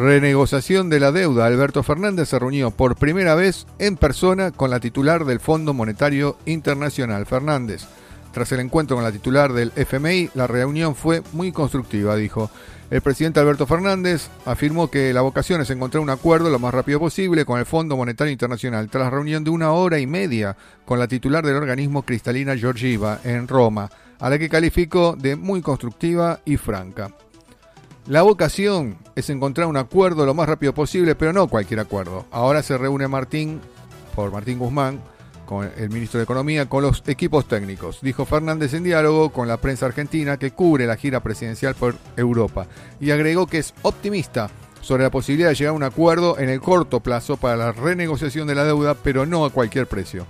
Renegociación 0.01 0.89
de 0.89 0.99
la 0.99 1.13
deuda. 1.13 1.45
Alberto 1.45 1.83
Fernández 1.83 2.31
se 2.31 2.39
reunió 2.39 2.71
por 2.71 2.97
primera 2.97 3.35
vez 3.35 3.67
en 3.79 3.99
persona 3.99 4.51
con 4.51 4.71
la 4.71 4.81
titular 4.81 5.27
del 5.27 5.41
Fondo 5.41 5.75
Monetario 5.75 6.39
Internacional. 6.47 7.27
Fernández 7.27 7.87
tras 8.33 8.51
el 8.53 8.61
encuentro 8.61 8.97
con 8.97 9.05
la 9.05 9.13
titular 9.13 9.53
del 9.53 9.73
FMI, 9.77 10.31
la 10.35 10.47
reunión 10.47 10.95
fue 10.95 11.23
muy 11.33 11.53
constructiva, 11.53 12.17
dijo. 12.17 12.51
El 12.91 13.03
presidente 13.03 13.41
Alberto 13.41 13.67
Fernández 13.67 14.29
afirmó 14.47 14.91
que 14.91 15.13
la 15.13 15.21
vocación 15.21 15.61
es 15.61 15.69
encontrar 15.69 16.03
un 16.03 16.09
acuerdo 16.09 16.49
lo 16.49 16.59
más 16.59 16.73
rápido 16.73 16.99
posible 16.99 17.45
con 17.45 17.59
el 17.59 17.67
Fondo 17.67 17.95
Monetario 17.95 18.33
Internacional, 18.33 18.89
tras 18.89 19.13
reunión 19.13 19.45
de 19.45 19.51
una 19.51 19.73
hora 19.73 19.99
y 19.99 20.07
media 20.07 20.57
con 20.87 20.99
la 20.99 21.09
titular 21.09 21.45
del 21.45 21.57
organismo 21.57 22.05
Cristalina 22.05 22.57
Georgieva 22.57 23.21
en 23.23 23.49
Roma, 23.49 23.91
a 24.19 24.31
la 24.31 24.39
que 24.39 24.49
calificó 24.49 25.15
de 25.15 25.37
muy 25.37 25.61
constructiva 25.61 26.41
y 26.47 26.57
franca. 26.57 27.11
La 28.11 28.23
vocación 28.23 28.99
es 29.15 29.31
encontrar 29.31 29.69
un 29.69 29.77
acuerdo 29.77 30.27
lo 30.27 30.35
más 30.35 30.49
rápido 30.49 30.75
posible, 30.75 31.15
pero 31.15 31.33
no 31.33 31.47
cualquier 31.47 31.79
acuerdo. 31.79 32.27
Ahora 32.33 32.61
se 32.61 32.77
reúne 32.77 33.07
Martín, 33.07 33.61
por 34.17 34.33
Martín 34.33 34.59
Guzmán, 34.59 35.01
con 35.47 35.71
el 35.77 35.91
ministro 35.91 36.19
de 36.19 36.25
Economía, 36.25 36.69
con 36.69 36.83
los 36.83 37.05
equipos 37.07 37.47
técnicos, 37.47 38.01
dijo 38.03 38.25
Fernández 38.25 38.75
en 38.75 38.83
diálogo 38.83 39.31
con 39.31 39.47
la 39.47 39.59
prensa 39.59 39.87
argentina 39.87 40.39
que 40.39 40.51
cubre 40.51 40.89
la 40.89 40.97
gira 40.97 41.21
presidencial 41.21 41.77
por 41.77 41.95
Europa, 42.17 42.67
y 42.99 43.13
agregó 43.13 43.47
que 43.47 43.59
es 43.59 43.75
optimista 43.83 44.51
sobre 44.81 45.05
la 45.05 45.11
posibilidad 45.11 45.51
de 45.51 45.55
llegar 45.55 45.71
a 45.75 45.77
un 45.77 45.85
acuerdo 45.85 46.37
en 46.37 46.49
el 46.49 46.61
corto 46.61 46.99
plazo 46.99 47.37
para 47.37 47.57
la 47.57 47.71
renegociación 47.71 48.49
de 48.49 48.57
la 48.57 48.65
deuda, 48.65 48.95
pero 48.95 49.25
no 49.25 49.45
a 49.45 49.51
cualquier 49.51 49.87
precio. 49.87 50.27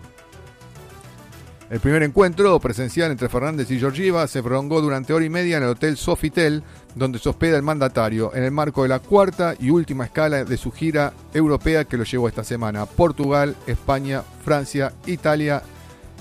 El 1.70 1.78
primer 1.78 2.02
encuentro 2.02 2.58
presencial 2.58 3.12
entre 3.12 3.28
Fernández 3.28 3.70
y 3.70 3.78
Georgieva 3.78 4.26
se 4.26 4.42
prolongó 4.42 4.80
durante 4.80 5.12
hora 5.12 5.24
y 5.24 5.30
media 5.30 5.56
en 5.56 5.62
el 5.62 5.68
Hotel 5.68 5.96
Sofitel, 5.96 6.64
donde 6.96 7.20
se 7.20 7.28
hospeda 7.28 7.56
el 7.56 7.62
mandatario, 7.62 8.34
en 8.34 8.42
el 8.42 8.50
marco 8.50 8.82
de 8.82 8.88
la 8.88 8.98
cuarta 8.98 9.54
y 9.56 9.70
última 9.70 10.04
escala 10.04 10.42
de 10.42 10.56
su 10.56 10.72
gira 10.72 11.12
europea 11.32 11.84
que 11.84 11.96
lo 11.96 12.02
llevó 12.02 12.26
esta 12.26 12.42
semana 12.42 12.82
a 12.82 12.86
Portugal, 12.86 13.54
España, 13.68 14.24
Francia, 14.44 14.92
Italia 15.06 15.62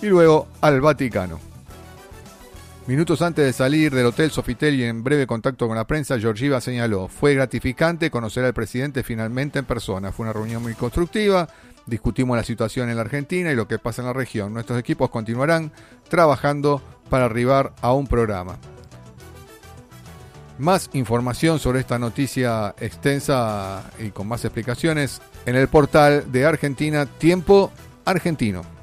y 0.04 0.06
luego 0.06 0.48
al 0.62 0.82
Vaticano. 0.82 1.49
Minutos 2.90 3.22
antes 3.22 3.46
de 3.46 3.54
salir 3.54 3.94
del 3.94 4.08
Hotel 4.08 4.32
Sofitel 4.32 4.74
y 4.74 4.84
en 4.84 5.04
breve 5.04 5.28
contacto 5.28 5.68
con 5.68 5.78
la 5.78 5.86
prensa, 5.86 6.18
Georgieva 6.18 6.60
señaló, 6.60 7.08
fue 7.08 7.36
gratificante 7.36 8.10
conocer 8.10 8.44
al 8.46 8.56
presidente 8.56 9.04
finalmente 9.04 9.60
en 9.60 9.66
persona, 9.66 10.12
fue 10.12 10.24
una 10.24 10.34
reunión 10.34 10.64
muy 10.64 10.74
constructiva, 10.74 11.48
discutimos 11.86 12.36
la 12.36 12.44
situación 12.44 12.90
en 12.90 12.96
la 12.96 13.04
Argentina 13.04 13.52
y 13.52 13.56
lo 13.56 13.68
que 13.68 13.78
pasa 13.78 14.02
en 14.02 14.08
la 14.08 14.14
región. 14.14 14.56
Nuestros 14.56 14.80
equipos 14.80 15.12
continuarán 15.12 15.72
trabajando 16.10 16.82
para 17.12 17.26
arribar 17.26 17.74
a 17.82 17.94
un 17.94 18.08
programa. 18.08 18.58
Más 20.58 20.90
información 20.94 21.60
sobre 21.60 21.82
esta 21.82 22.00
noticia 22.00 22.74
extensa 22.80 23.84
y 24.00 24.10
con 24.10 24.28
más 24.28 24.44
explicaciones 24.46 25.22
en 25.46 25.56
el 25.56 25.68
portal 25.68 26.32
de 26.32 26.44
Argentina 26.44 27.06
Tiempo 27.06 27.72
Argentino. 28.04 28.79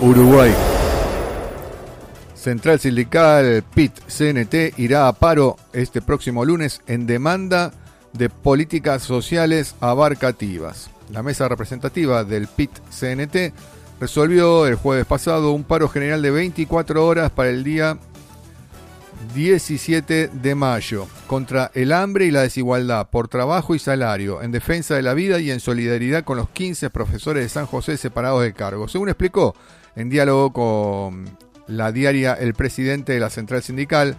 Uruguay. 0.00 0.52
Central 2.34 2.80
Sindical 2.80 3.62
PIT-CNT 3.74 4.78
irá 4.78 5.08
a 5.08 5.12
paro 5.12 5.56
este 5.72 6.02
próximo 6.02 6.44
lunes 6.44 6.82
en 6.86 7.06
demanda 7.06 7.72
de 8.12 8.28
políticas 8.28 9.02
sociales 9.02 9.74
abarcativas. 9.80 10.90
La 11.10 11.22
mesa 11.22 11.48
representativa 11.48 12.24
del 12.24 12.48
PIT-CNT 12.48 13.52
resolvió 14.00 14.66
el 14.66 14.74
jueves 14.74 15.06
pasado 15.06 15.52
un 15.52 15.64
paro 15.64 15.88
general 15.88 16.22
de 16.22 16.30
24 16.30 17.06
horas 17.06 17.30
para 17.30 17.50
el 17.50 17.64
día 17.64 17.96
17 19.34 20.28
de 20.28 20.54
mayo 20.54 21.06
contra 21.26 21.70
el 21.74 21.92
hambre 21.92 22.26
y 22.26 22.30
la 22.30 22.42
desigualdad 22.42 23.08
por 23.08 23.28
trabajo 23.28 23.74
y 23.74 23.78
salario, 23.78 24.42
en 24.42 24.52
defensa 24.52 24.96
de 24.96 25.02
la 25.02 25.14
vida 25.14 25.40
y 25.40 25.50
en 25.50 25.60
solidaridad 25.60 26.24
con 26.24 26.36
los 26.36 26.50
15 26.50 26.90
profesores 26.90 27.42
de 27.44 27.48
San 27.48 27.66
José 27.66 27.96
separados 27.96 28.42
de 28.42 28.52
cargo. 28.52 28.86
Según 28.88 29.08
explicó 29.08 29.54
en 29.96 30.10
diálogo 30.10 30.52
con 30.52 31.24
la 31.66 31.92
diaria 31.92 32.34
El 32.34 32.54
presidente 32.54 33.12
de 33.12 33.20
la 33.20 33.30
central 33.30 33.62
sindical, 33.62 34.16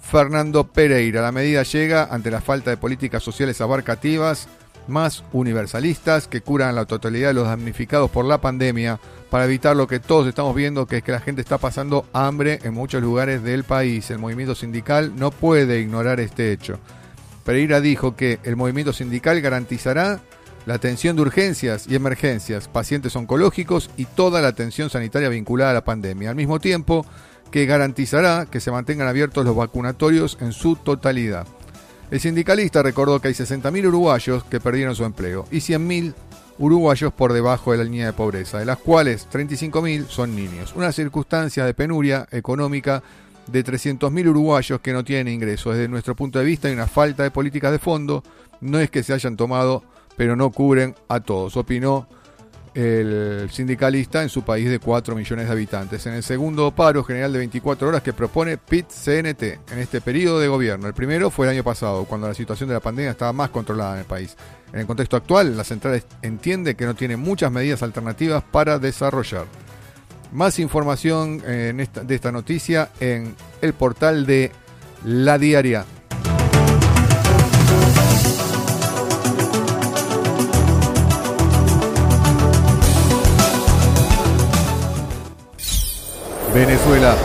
Fernando 0.00 0.64
Pereira. 0.66 1.22
La 1.22 1.32
medida 1.32 1.62
llega 1.62 2.08
ante 2.10 2.30
la 2.30 2.40
falta 2.40 2.70
de 2.70 2.76
políticas 2.76 3.22
sociales 3.22 3.60
abarcativas 3.60 4.48
más 4.88 5.22
universalistas 5.32 6.26
que 6.26 6.40
curan 6.40 6.74
la 6.74 6.86
totalidad 6.86 7.28
de 7.28 7.34
los 7.34 7.46
damnificados 7.46 8.10
por 8.10 8.24
la 8.24 8.40
pandemia 8.40 8.98
para 9.30 9.44
evitar 9.44 9.76
lo 9.76 9.86
que 9.86 10.00
todos 10.00 10.26
estamos 10.26 10.54
viendo, 10.54 10.86
que 10.86 10.98
es 10.98 11.02
que 11.02 11.12
la 11.12 11.20
gente 11.20 11.42
está 11.42 11.58
pasando 11.58 12.06
hambre 12.14 12.58
en 12.62 12.72
muchos 12.72 13.02
lugares 13.02 13.42
del 13.42 13.64
país. 13.64 14.10
El 14.10 14.18
movimiento 14.18 14.54
sindical 14.54 15.12
no 15.16 15.30
puede 15.30 15.80
ignorar 15.80 16.20
este 16.20 16.52
hecho. 16.52 16.78
Pereira 17.44 17.80
dijo 17.80 18.16
que 18.16 18.38
el 18.44 18.56
movimiento 18.56 18.92
sindical 18.92 19.40
garantizará 19.40 20.20
la 20.66 20.74
atención 20.74 21.16
de 21.16 21.22
urgencias 21.22 21.86
y 21.88 21.94
emergencias, 21.94 22.68
pacientes 22.68 23.16
oncológicos 23.16 23.90
y 23.96 24.04
toda 24.04 24.40
la 24.40 24.48
atención 24.48 24.90
sanitaria 24.90 25.28
vinculada 25.28 25.70
a 25.70 25.74
la 25.74 25.84
pandemia, 25.84 26.30
al 26.30 26.36
mismo 26.36 26.60
tiempo 26.60 27.06
que 27.50 27.66
garantizará 27.66 28.46
que 28.50 28.60
se 28.60 28.70
mantengan 28.70 29.08
abiertos 29.08 29.44
los 29.44 29.56
vacunatorios 29.56 30.36
en 30.40 30.52
su 30.52 30.76
totalidad. 30.76 31.46
El 32.10 32.20
sindicalista 32.20 32.82
recordó 32.82 33.20
que 33.20 33.28
hay 33.28 33.34
60.000 33.34 33.86
uruguayos 33.86 34.44
que 34.44 34.60
perdieron 34.60 34.94
su 34.94 35.04
empleo 35.04 35.46
y 35.50 35.58
100.000 35.58 36.14
uruguayos 36.58 37.12
por 37.12 37.32
debajo 37.32 37.72
de 37.72 37.78
la 37.78 37.84
línea 37.84 38.06
de 38.06 38.12
pobreza, 38.12 38.58
de 38.58 38.64
las 38.64 38.78
cuales 38.78 39.28
35.000 39.30 40.08
son 40.08 40.34
niños. 40.34 40.72
Una 40.74 40.92
circunstancia 40.92 41.64
de 41.64 41.74
penuria 41.74 42.26
económica 42.30 43.02
de 43.46 43.64
300.000 43.64 44.28
uruguayos 44.28 44.80
que 44.80 44.92
no 44.92 45.04
tienen 45.04 45.32
ingresos. 45.32 45.74
Desde 45.74 45.88
nuestro 45.88 46.14
punto 46.16 46.38
de 46.38 46.44
vista 46.44 46.68
hay 46.68 46.74
una 46.74 46.86
falta 46.86 47.22
de 47.22 47.30
políticas 47.30 47.72
de 47.72 47.78
fondo, 47.78 48.22
no 48.60 48.78
es 48.80 48.90
que 48.90 49.02
se 49.02 49.12
hayan 49.12 49.36
tomado 49.36 49.84
pero 50.18 50.36
no 50.36 50.50
cubren 50.50 50.94
a 51.08 51.20
todos, 51.20 51.56
opinó 51.56 52.06
el 52.74 53.48
sindicalista 53.50 54.22
en 54.22 54.28
su 54.28 54.42
país 54.42 54.68
de 54.68 54.78
4 54.78 55.16
millones 55.16 55.46
de 55.46 55.52
habitantes. 55.52 56.06
En 56.06 56.12
el 56.12 56.22
segundo 56.22 56.70
paro 56.70 57.02
general 57.02 57.32
de 57.32 57.38
24 57.38 57.88
horas 57.88 58.02
que 58.02 58.12
propone 58.12 58.56
PIT-CNT 58.56 59.42
en 59.72 59.78
este 59.78 60.00
periodo 60.00 60.38
de 60.38 60.46
gobierno. 60.46 60.86
El 60.86 60.94
primero 60.94 61.30
fue 61.30 61.46
el 61.46 61.52
año 61.52 61.64
pasado, 61.64 62.04
cuando 62.04 62.28
la 62.28 62.34
situación 62.34 62.68
de 62.68 62.74
la 62.74 62.80
pandemia 62.80 63.12
estaba 63.12 63.32
más 63.32 63.50
controlada 63.50 63.94
en 63.94 64.00
el 64.00 64.04
país. 64.04 64.36
En 64.72 64.80
el 64.80 64.86
contexto 64.86 65.16
actual, 65.16 65.56
la 65.56 65.64
central 65.64 66.02
entiende 66.22 66.76
que 66.76 66.84
no 66.84 66.94
tiene 66.94 67.16
muchas 67.16 67.50
medidas 67.50 67.82
alternativas 67.82 68.44
para 68.44 68.78
desarrollar. 68.78 69.46
Más 70.30 70.58
información 70.58 71.38
de 71.38 72.04
esta 72.08 72.30
noticia 72.30 72.90
en 73.00 73.34
el 73.60 73.72
portal 73.72 74.26
de 74.26 74.52
La 75.04 75.38
Diaria. 75.38 75.84
Venezuela. 86.58 87.16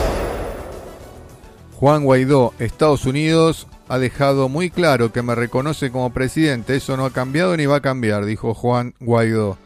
Juan 1.74 2.04
Guaidó, 2.04 2.54
Estados 2.60 3.04
Unidos, 3.04 3.66
ha 3.88 3.98
dejado 3.98 4.48
muy 4.48 4.70
claro 4.70 5.10
que 5.10 5.22
me 5.22 5.34
reconoce 5.34 5.90
como 5.90 6.12
presidente. 6.12 6.76
Eso 6.76 6.96
no 6.96 7.04
ha 7.04 7.10
cambiado 7.10 7.56
ni 7.56 7.66
va 7.66 7.78
a 7.78 7.82
cambiar, 7.82 8.26
dijo 8.26 8.54
Juan 8.54 8.94
Guaidó. 9.00 9.58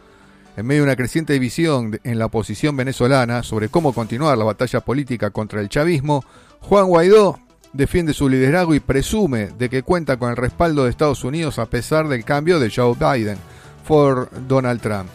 En 0.57 0.67
medio 0.67 0.81
de 0.81 0.87
una 0.87 0.97
creciente 0.97 1.35
división 1.35 2.01
en 2.03 2.19
la 2.19 2.25
oposición 2.25 2.79
venezolana 2.79 3.43
sobre 3.43 3.69
cómo 3.69 3.93
continuar 3.93 4.39
la 4.39 4.47
batalla 4.47 4.81
política 4.81 5.29
contra 5.29 5.61
el 5.61 5.69
chavismo, 5.69 6.25
Juan 6.61 6.87
Guaidó 6.87 7.39
defiende 7.75 8.15
su 8.15 8.31
liderazgo 8.31 8.75
y 8.75 8.81
presume 8.81 9.51
de 9.59 9.69
que 9.69 9.83
cuenta 9.83 10.17
con 10.17 10.31
el 10.31 10.37
respaldo 10.37 10.85
de 10.85 10.91
Estados 10.91 11.25
Unidos 11.25 11.59
a 11.59 11.67
pesar 11.67 12.09
del 12.09 12.25
cambio 12.25 12.59
de 12.59 12.73
Joe 12.75 12.95
Biden 12.99 13.37
por 13.87 14.31
Donald 14.49 14.81
Trump. 14.81 15.11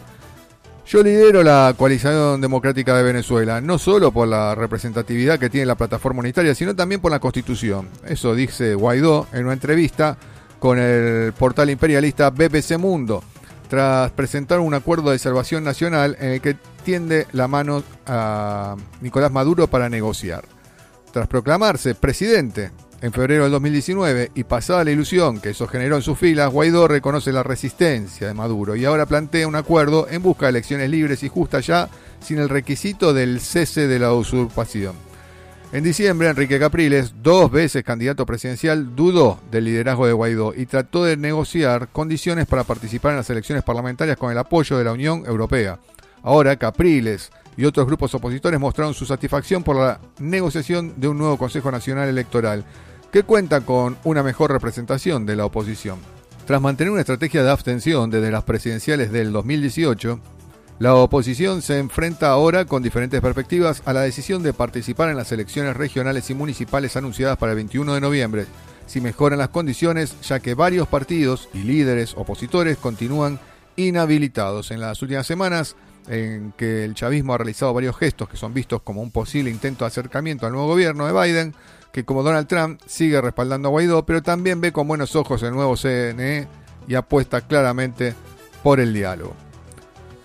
Yo 0.86 1.02
lidero 1.02 1.42
la 1.42 1.74
coalición 1.76 2.42
democrática 2.42 2.94
de 2.94 3.02
Venezuela, 3.02 3.60
no 3.60 3.78
solo 3.78 4.12
por 4.12 4.28
la 4.28 4.54
representatividad 4.54 5.38
que 5.38 5.48
tiene 5.48 5.64
la 5.64 5.76
plataforma 5.76 6.20
unitaria, 6.20 6.54
sino 6.54 6.76
también 6.76 7.00
por 7.00 7.10
la 7.10 7.20
constitución. 7.20 7.88
Eso 8.06 8.34
dice 8.34 8.74
Guaidó 8.74 9.26
en 9.32 9.44
una 9.44 9.54
entrevista 9.54 10.18
con 10.58 10.78
el 10.78 11.32
portal 11.32 11.70
imperialista 11.70 12.28
BBC 12.28 12.76
Mundo, 12.78 13.24
tras 13.68 14.10
presentar 14.10 14.60
un 14.60 14.74
acuerdo 14.74 15.10
de 15.10 15.18
salvación 15.18 15.64
nacional 15.64 16.18
en 16.20 16.32
el 16.32 16.40
que 16.42 16.56
tiende 16.84 17.26
la 17.32 17.48
mano 17.48 17.82
a 18.06 18.76
Nicolás 19.00 19.32
Maduro 19.32 19.66
para 19.68 19.88
negociar. 19.88 20.44
Tras 21.12 21.28
proclamarse 21.28 21.94
presidente 21.94 22.72
en 23.00 23.12
febrero 23.12 23.42
del 23.42 23.52
2019 23.52 24.30
y 24.34 24.44
pasada 24.44 24.84
la 24.84 24.90
ilusión 24.90 25.40
que 25.40 25.50
eso 25.50 25.66
generó 25.66 25.96
en 25.96 26.02
sus 26.02 26.18
filas, 26.18 26.52
Guaidó 26.52 26.88
reconoce 26.88 27.32
la 27.32 27.42
resistencia 27.42 28.26
de 28.26 28.34
Maduro 28.34 28.76
y 28.76 28.84
ahora 28.84 29.06
plantea 29.06 29.48
un 29.48 29.56
acuerdo 29.56 30.06
en 30.10 30.22
busca 30.22 30.46
de 30.46 30.50
elecciones 30.50 30.90
libres 30.90 31.22
y 31.22 31.28
justas 31.28 31.66
ya 31.66 31.88
sin 32.20 32.38
el 32.38 32.48
requisito 32.48 33.12
del 33.12 33.40
cese 33.40 33.86
de 33.86 33.98
la 33.98 34.12
usurpación. 34.12 34.94
En 35.72 35.82
diciembre, 35.82 36.28
Enrique 36.28 36.60
Capriles, 36.60 37.14
dos 37.20 37.50
veces 37.50 37.82
candidato 37.82 38.24
presidencial, 38.24 38.94
dudó 38.94 39.40
del 39.50 39.64
liderazgo 39.64 40.06
de 40.06 40.12
Guaidó 40.12 40.54
y 40.54 40.66
trató 40.66 41.04
de 41.04 41.16
negociar 41.16 41.88
condiciones 41.88 42.46
para 42.46 42.62
participar 42.62 43.10
en 43.10 43.16
las 43.16 43.30
elecciones 43.30 43.64
parlamentarias 43.64 44.16
con 44.16 44.30
el 44.30 44.38
apoyo 44.38 44.78
de 44.78 44.84
la 44.84 44.92
Unión 44.92 45.24
Europea. 45.26 45.80
Ahora, 46.24 46.56
Capriles 46.56 47.30
y 47.56 47.66
otros 47.66 47.86
grupos 47.86 48.14
opositores 48.14 48.58
mostraron 48.58 48.94
su 48.94 49.06
satisfacción 49.06 49.62
por 49.62 49.76
la 49.76 50.00
negociación 50.18 50.94
de 50.96 51.08
un 51.08 51.18
nuevo 51.18 51.36
Consejo 51.36 51.70
Nacional 51.70 52.08
Electoral 52.08 52.64
que 53.12 53.22
cuenta 53.22 53.60
con 53.60 53.96
una 54.02 54.22
mejor 54.22 54.50
representación 54.50 55.26
de 55.26 55.36
la 55.36 55.44
oposición. 55.44 55.98
Tras 56.46 56.60
mantener 56.60 56.90
una 56.90 57.02
estrategia 57.02 57.44
de 57.44 57.50
abstención 57.50 58.10
desde 58.10 58.30
las 58.30 58.42
presidenciales 58.42 59.12
del 59.12 59.32
2018, 59.32 60.18
la 60.78 60.94
oposición 60.96 61.62
se 61.62 61.78
enfrenta 61.78 62.30
ahora 62.30 62.64
con 62.64 62.82
diferentes 62.82 63.20
perspectivas 63.20 63.82
a 63.84 63.92
la 63.92 64.00
decisión 64.00 64.42
de 64.42 64.52
participar 64.52 65.10
en 65.10 65.16
las 65.16 65.30
elecciones 65.30 65.76
regionales 65.76 66.28
y 66.30 66.34
municipales 66.34 66.96
anunciadas 66.96 67.36
para 67.36 67.52
el 67.52 67.56
21 67.56 67.94
de 67.94 68.00
noviembre, 68.00 68.46
si 68.86 69.00
mejoran 69.00 69.38
las 69.38 69.50
condiciones, 69.50 70.20
ya 70.22 70.40
que 70.40 70.54
varios 70.54 70.88
partidos 70.88 71.48
y 71.54 71.58
líderes 71.58 72.14
opositores 72.16 72.76
continúan 72.78 73.38
inhabilitados. 73.76 74.70
En 74.70 74.80
las 74.80 75.00
últimas 75.00 75.26
semanas, 75.26 75.76
en 76.08 76.52
que 76.56 76.84
el 76.84 76.94
chavismo 76.94 77.34
ha 77.34 77.38
realizado 77.38 77.72
varios 77.72 77.96
gestos 77.96 78.28
que 78.28 78.36
son 78.36 78.54
vistos 78.54 78.82
como 78.82 79.02
un 79.02 79.10
posible 79.10 79.50
intento 79.50 79.84
de 79.84 79.88
acercamiento 79.88 80.46
al 80.46 80.52
nuevo 80.52 80.68
gobierno 80.68 81.06
de 81.06 81.12
Biden, 81.12 81.54
que 81.92 82.04
como 82.04 82.22
Donald 82.22 82.46
Trump 82.46 82.80
sigue 82.86 83.20
respaldando 83.20 83.68
a 83.68 83.70
Guaidó, 83.70 84.04
pero 84.04 84.22
también 84.22 84.60
ve 84.60 84.72
con 84.72 84.88
buenos 84.88 85.14
ojos 85.16 85.42
el 85.42 85.52
nuevo 85.52 85.76
CNE 85.76 86.48
y 86.88 86.94
apuesta 86.94 87.40
claramente 87.40 88.14
por 88.62 88.80
el 88.80 88.92
diálogo. 88.92 89.34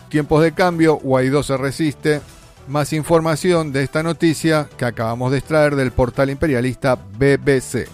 Tiempos 0.09 0.41
de 0.41 0.53
cambio, 0.53 0.95
Guaidó 0.95 1.43
se 1.43 1.55
resiste. 1.57 2.21
Más 2.67 2.93
información 2.93 3.71
de 3.71 3.83
esta 3.83 4.03
noticia 4.03 4.67
que 4.77 4.85
acabamos 4.85 5.31
de 5.31 5.39
extraer 5.39 5.75
del 5.75 5.91
portal 5.91 6.29
imperialista 6.29 6.95
BBC. 6.95 7.87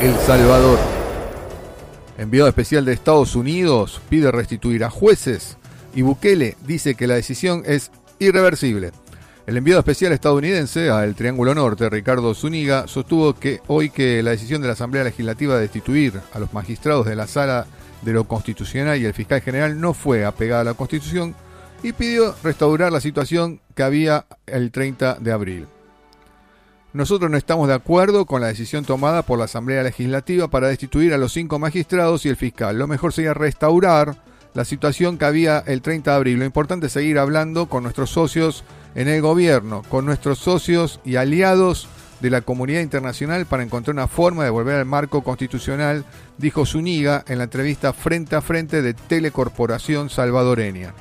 El 0.00 0.14
Salvador. 0.26 0.93
Enviado 2.16 2.48
especial 2.48 2.84
de 2.84 2.92
Estados 2.92 3.34
Unidos 3.34 4.00
pide 4.08 4.30
restituir 4.30 4.84
a 4.84 4.90
jueces 4.90 5.56
y 5.94 6.02
Bukele 6.02 6.56
dice 6.66 6.94
que 6.94 7.06
la 7.06 7.14
decisión 7.14 7.62
es 7.66 7.90
irreversible. 8.18 8.92
El 9.46 9.56
enviado 9.58 9.80
especial 9.80 10.12
estadounidense 10.12 10.88
al 10.88 11.14
Triángulo 11.14 11.54
Norte, 11.54 11.90
Ricardo 11.90 12.34
Zúñiga, 12.34 12.88
sostuvo 12.88 13.34
que 13.34 13.60
hoy 13.66 13.90
que 13.90 14.22
la 14.22 14.30
decisión 14.30 14.62
de 14.62 14.68
la 14.68 14.72
Asamblea 14.72 15.04
Legislativa 15.04 15.56
de 15.56 15.62
destituir 15.62 16.20
a 16.32 16.38
los 16.38 16.54
magistrados 16.54 17.04
de 17.04 17.16
la 17.16 17.26
Sala 17.26 17.66
de 18.02 18.12
lo 18.12 18.24
Constitucional 18.24 18.98
y 18.98 19.04
el 19.04 19.12
fiscal 19.12 19.42
general 19.42 19.80
no 19.80 19.92
fue 19.92 20.24
apegada 20.24 20.62
a 20.62 20.64
la 20.64 20.74
Constitución 20.74 21.34
y 21.82 21.92
pidió 21.92 22.34
restaurar 22.42 22.90
la 22.90 23.00
situación 23.00 23.60
que 23.74 23.82
había 23.82 24.24
el 24.46 24.70
30 24.70 25.18
de 25.20 25.32
abril. 25.32 25.66
Nosotros 26.94 27.28
no 27.28 27.36
estamos 27.36 27.66
de 27.66 27.74
acuerdo 27.74 28.24
con 28.24 28.40
la 28.40 28.46
decisión 28.46 28.84
tomada 28.84 29.22
por 29.22 29.36
la 29.36 29.46
Asamblea 29.46 29.82
Legislativa 29.82 30.46
para 30.46 30.68
destituir 30.68 31.12
a 31.12 31.18
los 31.18 31.32
cinco 31.32 31.58
magistrados 31.58 32.24
y 32.24 32.28
el 32.28 32.36
fiscal. 32.36 32.78
Lo 32.78 32.86
mejor 32.86 33.12
sería 33.12 33.34
restaurar 33.34 34.14
la 34.54 34.64
situación 34.64 35.18
que 35.18 35.24
había 35.24 35.58
el 35.58 35.82
30 35.82 36.12
de 36.12 36.16
abril. 36.16 36.38
Lo 36.38 36.44
importante 36.44 36.86
es 36.86 36.92
seguir 36.92 37.18
hablando 37.18 37.66
con 37.66 37.82
nuestros 37.82 38.10
socios 38.10 38.62
en 38.94 39.08
el 39.08 39.20
gobierno, 39.22 39.82
con 39.88 40.06
nuestros 40.06 40.38
socios 40.38 41.00
y 41.04 41.16
aliados 41.16 41.88
de 42.20 42.30
la 42.30 42.42
comunidad 42.42 42.82
internacional 42.82 43.44
para 43.44 43.64
encontrar 43.64 43.94
una 43.94 44.06
forma 44.06 44.44
de 44.44 44.50
volver 44.50 44.76
al 44.76 44.86
marco 44.86 45.24
constitucional, 45.24 46.04
dijo 46.38 46.64
Zúñiga 46.64 47.24
en 47.26 47.38
la 47.38 47.44
entrevista 47.44 47.92
frente 47.92 48.36
a 48.36 48.40
frente 48.40 48.82
de 48.82 48.94
Telecorporación 48.94 50.10
Salvadoreña. 50.10 50.94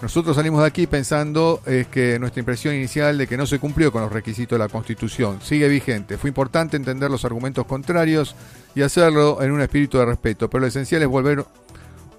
Nosotros 0.00 0.36
salimos 0.36 0.60
de 0.60 0.68
aquí 0.68 0.86
pensando 0.86 1.60
es 1.66 1.88
que 1.88 2.20
nuestra 2.20 2.38
impresión 2.38 2.72
inicial 2.74 3.18
de 3.18 3.26
que 3.26 3.36
no 3.36 3.46
se 3.46 3.58
cumplió 3.58 3.90
con 3.90 4.02
los 4.02 4.12
requisitos 4.12 4.56
de 4.56 4.64
la 4.64 4.68
Constitución 4.68 5.40
sigue 5.42 5.66
vigente. 5.68 6.18
Fue 6.18 6.30
importante 6.30 6.76
entender 6.76 7.10
los 7.10 7.24
argumentos 7.24 7.66
contrarios 7.66 8.36
y 8.76 8.82
hacerlo 8.82 9.42
en 9.42 9.50
un 9.50 9.60
espíritu 9.60 9.98
de 9.98 10.06
respeto, 10.06 10.48
pero 10.48 10.60
lo 10.60 10.66
esencial 10.68 11.02
es 11.02 11.08
volver 11.08 11.44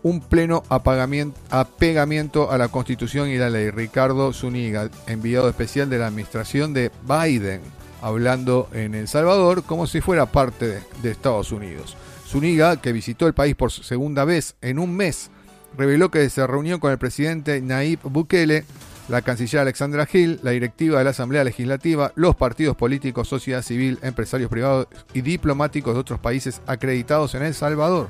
un 0.04 0.20
pleno 0.20 0.64
apegamiento 0.70 2.52
a 2.52 2.58
la 2.58 2.68
Constitución 2.68 3.30
y 3.30 3.38
la 3.38 3.50
ley. 3.50 3.70
Ricardo 3.70 4.34
Zúñiga, 4.34 4.90
enviado 5.08 5.48
especial 5.48 5.90
de 5.90 6.00
la 6.00 6.08
administración 6.08 6.74
de 6.74 6.92
Biden, 7.08 7.62
hablando 8.02 8.70
en 8.74 8.94
El 8.94 9.08
Salvador 9.08 9.64
como 9.64 9.88
si 9.88 10.02
fuera 10.02 10.26
parte 10.26 10.82
de, 11.02 11.12
Estados 11.12 11.54
Unidos. 11.54 11.96
Zúñiga, 12.28 12.82
que 12.82 12.92
visitó 12.92 13.26
el 13.26 13.34
país 13.34 13.56
por 13.56 13.72
segunda 13.72 14.26
vez 14.26 14.56
en 14.62 14.80
un 14.80 14.96
mes, 14.96 15.32
reveló 15.80 16.12
que 16.12 16.30
se 16.30 16.46
reunió 16.46 16.82
con 16.82 16.92
el 16.92 16.98
presidente 16.98 17.62
Nayib 17.62 18.02
Bukele, 18.04 18.66
la 19.08 19.22
canciller 19.22 19.62
Alexandra 19.62 20.06
Hill, 20.12 20.42
la 20.44 20.52
directiva 20.52 20.98
de 20.98 21.06
la 21.06 21.12
Asamblea 21.12 21.46
Legislativa, 21.46 22.12
los 22.16 22.36
partidos 22.36 22.76
políticos, 22.76 23.30
sociedad 23.30 23.62
civil, 23.62 23.98
empresarios 24.02 24.50
privados 24.50 24.88
y 25.14 25.22
diplomáticos 25.22 25.94
de 25.94 26.02
otros 26.02 26.20
países 26.20 26.62
acreditados 26.68 27.34
en 27.34 27.44
El 27.44 27.54
Salvador. 27.54 28.10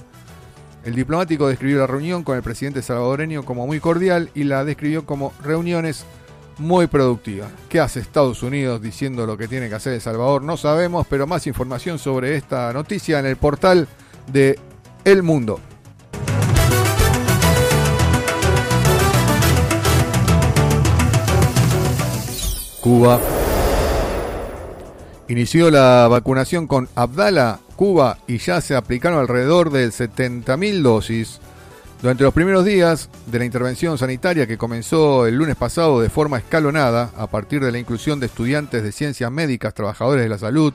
El 0.83 0.95
diplomático 0.95 1.47
describió 1.47 1.77
la 1.77 1.85
reunión 1.85 2.23
con 2.23 2.37
el 2.37 2.41
presidente 2.41 2.81
salvadoreño 2.81 3.45
como 3.45 3.67
muy 3.67 3.79
cordial 3.79 4.31
y 4.33 4.45
la 4.45 4.65
describió 4.65 5.05
como 5.05 5.31
reuniones 5.43 6.05
muy 6.57 6.87
productivas. 6.87 7.51
¿Qué 7.69 7.79
hace 7.79 7.99
Estados 7.99 8.41
Unidos 8.41 8.81
diciendo 8.81 9.27
lo 9.27 9.37
que 9.37 9.47
tiene 9.47 9.69
que 9.69 9.75
hacer 9.75 9.93
El 9.93 10.01
Salvador? 10.01 10.41
No 10.41 10.57
sabemos, 10.57 11.05
pero 11.07 11.27
más 11.27 11.45
información 11.45 11.99
sobre 11.99 12.35
esta 12.35 12.73
noticia 12.73 13.19
en 13.19 13.27
el 13.27 13.35
portal 13.35 13.87
de 14.31 14.57
El 15.05 15.21
Mundo. 15.21 15.59
Cuba 22.89 23.19
inició 25.27 25.69
la 25.69 26.07
vacunación 26.09 26.65
con 26.65 26.89
Abdala 26.95 27.59
Cuba 27.75 28.17
y 28.25 28.39
ya 28.39 28.61
se 28.61 28.75
aplicaron 28.75 29.19
alrededor 29.19 29.69
de 29.69 29.89
70.000 29.89 30.81
dosis. 30.81 31.39
Durante 32.01 32.23
los 32.23 32.33
primeros 32.33 32.65
días 32.65 33.11
de 33.27 33.37
la 33.37 33.45
intervención 33.45 33.99
sanitaria 33.99 34.47
que 34.47 34.57
comenzó 34.57 35.27
el 35.27 35.35
lunes 35.35 35.55
pasado 35.55 36.01
de 36.01 36.09
forma 36.09 36.39
escalonada, 36.39 37.11
a 37.15 37.27
partir 37.27 37.63
de 37.63 37.71
la 37.71 37.77
inclusión 37.77 38.19
de 38.19 38.25
estudiantes 38.25 38.81
de 38.81 38.91
ciencias 38.91 39.31
médicas, 39.31 39.75
trabajadores 39.75 40.23
de 40.23 40.29
la 40.29 40.39
salud, 40.39 40.73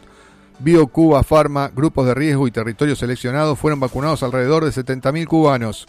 BioCuba, 0.60 1.24
Pharma, 1.24 1.72
grupos 1.74 2.06
de 2.06 2.14
riesgo 2.14 2.46
y 2.46 2.52
territorios 2.52 3.00
seleccionados, 3.00 3.58
fueron 3.58 3.80
vacunados 3.80 4.22
alrededor 4.22 4.64
de 4.64 4.70
70.000 4.70 5.26
cubanos. 5.26 5.88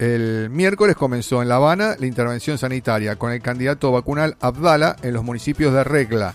El 0.00 0.48
miércoles 0.48 0.96
comenzó 0.96 1.42
en 1.42 1.50
La 1.50 1.56
Habana 1.56 1.94
la 1.98 2.06
intervención 2.06 2.56
sanitaria 2.56 3.16
con 3.16 3.32
el 3.32 3.42
candidato 3.42 3.92
vacunal 3.92 4.34
Abdala 4.40 4.96
en 5.02 5.12
los 5.12 5.22
municipios 5.22 5.74
de 5.74 5.84
Regla, 5.84 6.34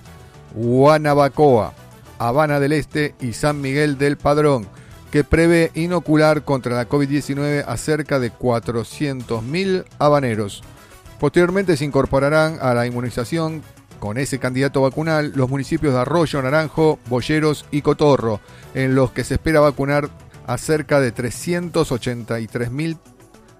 Guanabacoa, 0.53 1.73
Habana 2.19 2.59
del 2.59 2.73
Este 2.73 3.15
y 3.19 3.33
San 3.33 3.61
Miguel 3.61 3.97
del 3.97 4.17
Padrón, 4.17 4.67
que 5.09 5.23
prevé 5.23 5.71
inocular 5.73 6.43
contra 6.43 6.75
la 6.75 6.87
COVID-19 6.87 7.65
a 7.67 7.75
cerca 7.77 8.19
de 8.19 8.31
400.000 8.31 9.85
habaneros. 9.97 10.61
Posteriormente 11.19 11.75
se 11.75 11.85
incorporarán 11.85 12.59
a 12.61 12.75
la 12.75 12.85
inmunización 12.85 13.63
con 13.99 14.19
ese 14.19 14.37
candidato 14.37 14.83
vacunal 14.83 15.33
los 15.35 15.49
municipios 15.49 15.95
de 15.95 16.01
Arroyo, 16.01 16.39
Naranjo, 16.39 16.99
Boyeros 17.07 17.65
y 17.71 17.81
Cotorro, 17.81 18.41
en 18.75 18.93
los 18.93 19.09
que 19.09 19.23
se 19.23 19.33
espera 19.33 19.59
vacunar 19.59 20.11
a 20.45 20.59
cerca 20.59 20.99
de 20.99 21.15
383.000 21.15 23.14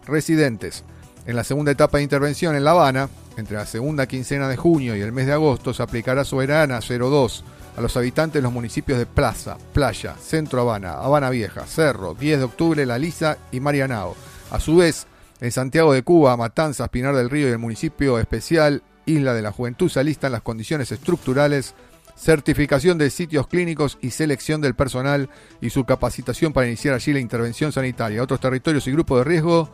residentes. 0.08 0.84
En 1.26 1.36
la 1.36 1.44
segunda 1.44 1.72
etapa 1.72 1.98
de 1.98 2.04
intervención 2.04 2.56
en 2.56 2.64
La 2.64 2.72
Habana, 2.72 3.10
entre 3.38 3.58
la 3.58 3.66
segunda 3.66 4.08
quincena 4.08 4.48
de 4.48 4.58
junio 4.58 4.96
y 4.96 5.02
el 5.02 5.12
mes 5.12 5.26
de 5.26 5.34
agosto, 5.34 5.74
se 5.74 5.84
aplicará 5.84 6.24
Soberana 6.24 6.80
02 6.80 7.44
a 7.78 7.82
los 7.82 7.98
habitantes 7.98 8.36
de 8.36 8.44
los 8.44 8.54
municipios 8.54 8.98
de 9.00 9.06
Plaza, 9.06 9.58
Playa, 9.74 10.16
Centro 10.22 10.62
Habana, 10.62 10.94
Habana 10.94 11.30
Vieja, 11.30 11.66
Cerro, 11.66 12.14
10 12.14 12.40
de 12.40 12.46
octubre, 12.46 12.86
La 12.86 12.98
Lisa 12.98 13.38
y 13.52 13.60
Marianao. 13.60 14.16
A 14.52 14.60
su 14.60 14.78
vez, 14.78 15.08
en 15.42 15.52
Santiago 15.52 15.92
de 15.94 16.04
Cuba, 16.04 16.38
Matanzas, 16.38 16.90
Pinar 16.90 17.16
del 17.16 17.30
Río 17.30 17.50
y 17.50 17.52
el 17.52 17.58
municipio 17.58 18.20
especial 18.20 18.84
Isla 19.06 19.34
de 19.34 19.42
la 19.42 19.52
Juventud 19.52 19.90
se 19.90 20.00
alistan 20.00 20.32
las 20.32 20.42
condiciones 20.42 20.92
estructurales 20.92 21.76
certificación 22.16 22.98
de 22.98 23.10
sitios 23.10 23.48
clínicos 23.48 23.98
y 24.02 24.12
selección 24.12 24.62
del 24.62 24.74
personal 24.74 25.30
y 25.62 25.70
su 25.70 25.86
capacitación 25.86 26.54
para 26.54 26.68
iniciar 26.68 26.96
allí 26.96 27.14
la 27.14 27.20
intervención 27.20 27.72
sanitaria. 27.72 28.24
Otros 28.24 28.40
territorios 28.40 28.88
y 28.88 28.92
grupos 28.92 29.20
de 29.20 29.24
riesgo 29.26 29.70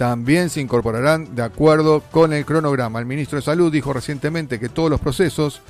también 0.00 0.48
se 0.48 0.62
incorporarán 0.62 1.34
de 1.34 1.42
acuerdo 1.42 2.02
con 2.10 2.32
el 2.32 2.46
cronograma. 2.46 3.00
El 3.00 3.04
ministro 3.04 3.36
de 3.36 3.42
Salud 3.42 3.70
dijo 3.70 3.92
recientemente 3.92 4.58
que 4.58 4.70
todos 4.70 4.88
los 4.88 4.98
procesos 4.98 5.60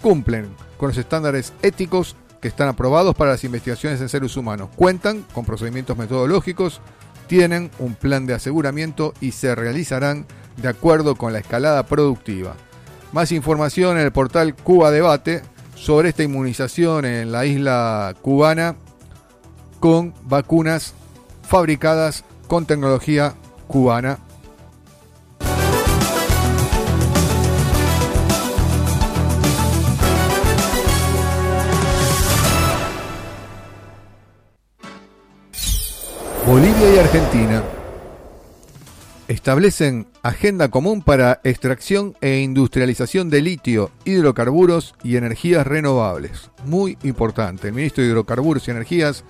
cumplen 0.00 0.46
con 0.76 0.90
los 0.90 0.96
estándares 0.96 1.52
éticos 1.60 2.14
que 2.40 2.46
están 2.46 2.68
aprobados 2.68 3.16
para 3.16 3.32
las 3.32 3.42
investigaciones 3.42 4.00
en 4.00 4.08
seres 4.08 4.36
humanos. 4.36 4.68
Cuentan 4.76 5.26
con 5.34 5.44
procedimientos 5.44 5.98
metodológicos, 5.98 6.80
tienen 7.26 7.68
un 7.80 7.96
plan 7.96 8.26
de 8.26 8.34
aseguramiento 8.34 9.12
y 9.20 9.32
se 9.32 9.56
realizarán 9.56 10.24
de 10.58 10.68
acuerdo 10.68 11.16
con 11.16 11.32
la 11.32 11.40
escalada 11.40 11.82
productiva. 11.82 12.54
Más 13.10 13.32
información 13.32 13.98
en 13.98 14.04
el 14.04 14.12
portal 14.12 14.54
Cuba 14.54 14.92
Debate 14.92 15.42
sobre 15.74 16.10
esta 16.10 16.22
inmunización 16.22 17.06
en 17.06 17.32
la 17.32 17.44
isla 17.44 18.14
cubana 18.22 18.76
con 19.80 20.14
vacunas 20.26 20.94
fabricadas 21.42 22.22
con 22.46 22.66
tecnología 22.66 23.34
cubana. 23.70 24.18
Bolivia 36.46 36.94
y 36.96 36.98
Argentina 36.98 37.62
establecen 39.28 40.08
agenda 40.24 40.68
común 40.68 41.00
para 41.02 41.40
extracción 41.44 42.16
e 42.20 42.40
industrialización 42.40 43.30
de 43.30 43.40
litio, 43.40 43.92
hidrocarburos 44.04 44.96
y 45.04 45.14
energías 45.14 45.64
renovables. 45.64 46.50
Muy 46.64 46.98
importante. 47.04 47.68
El 47.68 47.74
ministro 47.74 48.02
de 48.02 48.10
Hidrocarburos 48.10 48.66
y 48.66 48.72
Energías, 48.72 49.22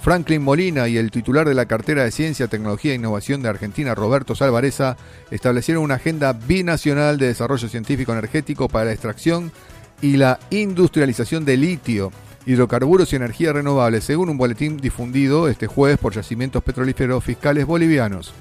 Franklin 0.00 0.42
Molina, 0.42 0.88
y 0.88 0.98
el 0.98 1.10
titular 1.10 1.48
de 1.48 1.54
la 1.54 1.66
cartera 1.66 2.04
de 2.04 2.10
Ciencia, 2.10 2.46
Tecnología 2.46 2.92
e 2.92 2.96
Innovación 2.96 3.42
de 3.42 3.48
Argentina, 3.48 3.94
Roberto 3.94 4.34
Salvareza, 4.34 4.96
establecieron 5.30 5.82
una 5.82 5.96
agenda 5.96 6.32
binacional 6.32 7.18
de 7.18 7.26
desarrollo 7.26 7.68
científico 7.68 8.12
energético 8.12 8.68
para 8.68 8.86
la 8.86 8.92
extracción 8.92 9.50
y 10.00 10.16
la 10.16 10.38
industrialización 10.50 11.44
de 11.44 11.56
litio, 11.56 12.12
hidrocarburos 12.46 13.12
y 13.12 13.16
energías 13.16 13.54
renovables, 13.54 14.04
según 14.04 14.28
un 14.28 14.38
boletín 14.38 14.76
difundido 14.76 15.48
este 15.48 15.66
jueves 15.66 15.98
por 15.98 16.14
yacimientos 16.14 16.62
petrolíferos 16.62 17.24
fiscales 17.24 17.66
bolivianos. 17.66 18.32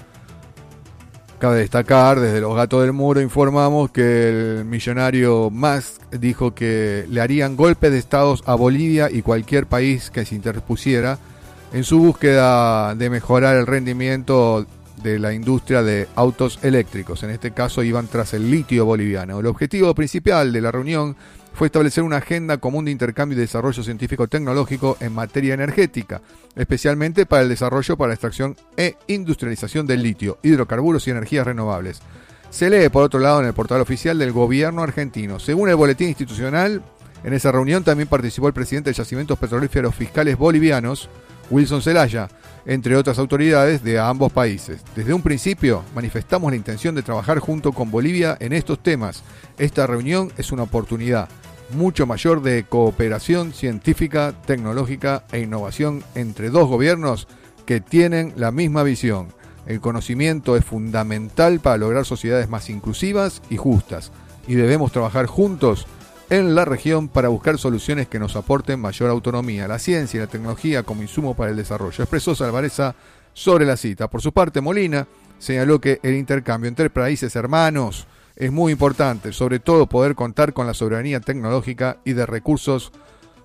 Cabe 1.40 1.58
destacar, 1.58 2.20
desde 2.20 2.40
los 2.40 2.56
gatos 2.56 2.82
del 2.82 2.94
muro 2.94 3.20
informamos 3.20 3.92
que 3.92 4.30
el 4.60 4.66
millonario 4.66 5.50
Musk 5.50 6.02
dijo 6.12 6.56
que 6.56 7.06
le 7.10 7.20
harían 7.20 7.58
golpes 7.58 7.92
de 7.92 7.98
estados 7.98 8.42
a 8.46 8.56
Bolivia 8.56 9.10
y 9.12 9.22
cualquier 9.22 9.66
país 9.66 10.12
que 10.12 10.26
se 10.26 10.36
interpusiera 10.36 11.20
en 11.76 11.84
su 11.84 12.00
búsqueda 12.00 12.96
de 12.96 13.10
mejorar 13.10 13.58
el 13.58 13.68
rendimiento 13.68 14.66
de 15.04 15.20
la 15.20 15.34
industria 15.34 15.84
de 15.84 16.08
autos 16.16 16.58
eléctricos. 16.62 17.22
En 17.24 17.32
este 17.32 17.52
caso 17.52 17.84
iban 17.84 18.08
tras 18.08 18.34
el 18.34 18.50
litio 18.50 18.86
boliviano. 18.86 19.42
El 19.42 19.46
objetivo 19.46 19.94
principal 19.94 20.54
de 20.54 20.62
la 20.62 20.72
reunión 20.72 21.18
fue 21.54 21.68
establecer 21.68 22.06
una 22.06 22.18
agenda 22.18 22.60
común 22.60 22.86
de 22.86 22.92
intercambio 22.92 23.38
y 23.38 23.42
desarrollo 23.42 23.84
científico-tecnológico 23.84 24.96
en 25.02 25.12
materia 25.12 25.54
energética, 25.54 26.22
especialmente 26.56 27.26
para 27.26 27.44
el 27.44 27.50
desarrollo 27.50 27.98
para 27.98 28.08
la 28.08 28.14
extracción 28.14 28.56
e 28.78 28.96
industrialización 29.08 29.86
del 29.86 30.02
litio, 30.02 30.38
hidrocarburos 30.44 31.06
y 31.10 31.12
energías 31.12 31.46
renovables. 31.46 32.00
Se 32.52 32.70
lee, 32.70 32.88
por 32.88 33.04
otro 33.04 33.20
lado, 33.20 33.42
en 33.42 33.48
el 33.48 33.54
portal 33.54 33.82
oficial 33.82 34.18
del 34.18 34.32
gobierno 34.32 34.82
argentino. 34.82 35.40
Según 35.40 35.68
el 35.68 35.76
boletín 35.76 36.08
institucional, 36.08 36.82
en 37.26 37.34
esa 37.34 37.52
reunión 37.52 37.84
también 37.84 38.08
participó 38.08 38.48
el 38.48 38.54
presidente 38.54 38.92
de 38.92 38.96
Yacimientos 38.96 39.38
Petrolíferos 39.38 39.94
Fiscales 39.94 40.38
Bolivianos, 40.38 41.10
Wilson 41.50 41.82
Zelaya, 41.82 42.30
entre 42.66 42.96
otras 42.96 43.20
autoridades 43.20 43.84
de 43.84 44.00
ambos 44.00 44.32
países. 44.32 44.82
Desde 44.96 45.14
un 45.14 45.22
principio 45.22 45.84
manifestamos 45.94 46.52
la 46.52 46.58
intención 46.58 46.96
de 46.96 47.04
trabajar 47.04 47.40
junto 47.40 47.72
con 47.72 47.92
Bolivia 47.92 48.38
en 48.40 48.54
estos 48.54 48.80
temas. 48.80 49.24
Esta 49.58 49.88
reunión 49.88 50.32
es 50.38 50.52
una 50.52 50.64
oportunidad 50.64 51.30
mucho 51.72 52.06
mayor 52.06 52.42
de 52.42 52.64
cooperación 52.64 53.54
científica, 53.54 54.34
tecnológica 54.46 55.24
e 55.32 55.40
innovación 55.40 56.04
entre 56.14 56.50
dos 56.50 56.68
gobiernos 56.68 57.28
que 57.66 57.82
tienen 57.82 58.34
la 58.36 58.52
misma 58.52 58.84
visión. 58.84 59.30
El 59.66 59.82
conocimiento 59.82 60.56
es 60.56 60.64
fundamental 60.64 61.60
para 61.60 61.78
lograr 61.78 62.06
sociedades 62.06 62.50
más 62.50 62.70
inclusivas 62.70 63.42
y 63.50 63.58
justas, 63.58 64.12
y 64.48 64.54
debemos 64.54 64.92
trabajar 64.92 65.26
juntos 65.26 65.88
en 66.30 66.56
la 66.56 66.66
región 66.66 67.08
para 67.08 67.30
buscar 67.30 67.58
soluciones 67.58 68.08
que 68.08 68.20
nos 68.20 68.36
aporten 68.36 68.80
mayor 68.80 69.10
autonomía, 69.10 69.68
la 69.68 69.80
ciencia 69.80 70.18
y 70.18 70.22
la 70.22 70.28
tecnología 70.28 70.84
como 70.84 71.02
insumo 71.02 71.36
para 71.36 71.52
el 71.52 71.58
desarrollo. 71.58 72.04
Expresó 72.04 72.36
Salvareza 72.36 72.96
sobre 73.34 73.66
la 73.66 73.78
cita. 73.78 74.10
Por 74.10 74.22
su 74.22 74.32
parte, 74.32 74.62
Molina 74.62 75.08
señaló 75.38 75.80
que 75.80 76.00
el 76.04 76.16
intercambio 76.16 76.68
entre 76.68 76.90
países 76.90 77.36
hermanos 77.36 78.08
es 78.36 78.52
muy 78.52 78.72
importante, 78.72 79.32
sobre 79.32 79.60
todo 79.60 79.88
poder 79.88 80.16
contar 80.16 80.54
con 80.54 80.68
la 80.68 80.74
soberanía 80.74 81.20
tecnológica 81.20 81.98
y 82.04 82.14
de 82.14 82.26
recursos 82.26 82.92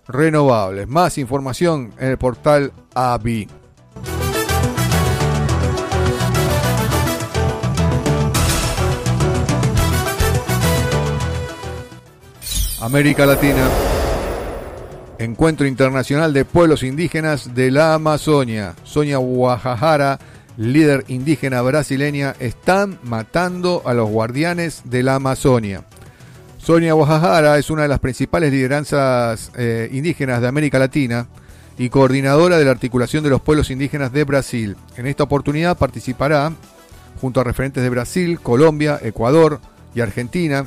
renovables. 0.08 0.88
Más 0.88 1.18
información 1.18 1.92
en 1.98 2.08
el 2.08 2.18
portal 2.18 2.72
ABI. 2.94 3.59
América 12.80 13.26
Latina. 13.26 13.68
Encuentro 15.18 15.66
Internacional 15.66 16.32
de 16.32 16.44
Pueblos 16.44 16.82
Indígenas 16.82 17.54
de 17.54 17.70
la 17.70 17.94
Amazonia. 17.94 18.74
Sonia 18.84 19.18
Guajajara 19.18 20.18
líder 20.60 21.04
indígena 21.08 21.62
brasileña, 21.62 22.34
están 22.38 22.98
matando 23.02 23.82
a 23.86 23.94
los 23.94 24.10
guardianes 24.10 24.82
de 24.84 25.02
la 25.02 25.14
Amazonia. 25.14 25.84
Sonia 26.58 26.92
Guajajara 26.92 27.58
es 27.58 27.70
una 27.70 27.82
de 27.82 27.88
las 27.88 28.00
principales 28.00 28.52
lideranzas 28.52 29.50
eh, 29.56 29.88
indígenas 29.90 30.42
de 30.42 30.48
América 30.48 30.78
Latina 30.78 31.28
y 31.78 31.88
coordinadora 31.88 32.58
de 32.58 32.66
la 32.66 32.72
articulación 32.72 33.24
de 33.24 33.30
los 33.30 33.40
pueblos 33.40 33.70
indígenas 33.70 34.12
de 34.12 34.24
Brasil. 34.24 34.76
En 34.98 35.06
esta 35.06 35.24
oportunidad 35.24 35.78
participará, 35.78 36.52
junto 37.22 37.40
a 37.40 37.44
referentes 37.44 37.82
de 37.82 37.88
Brasil, 37.88 38.38
Colombia, 38.38 39.00
Ecuador 39.02 39.60
y 39.94 40.02
Argentina, 40.02 40.66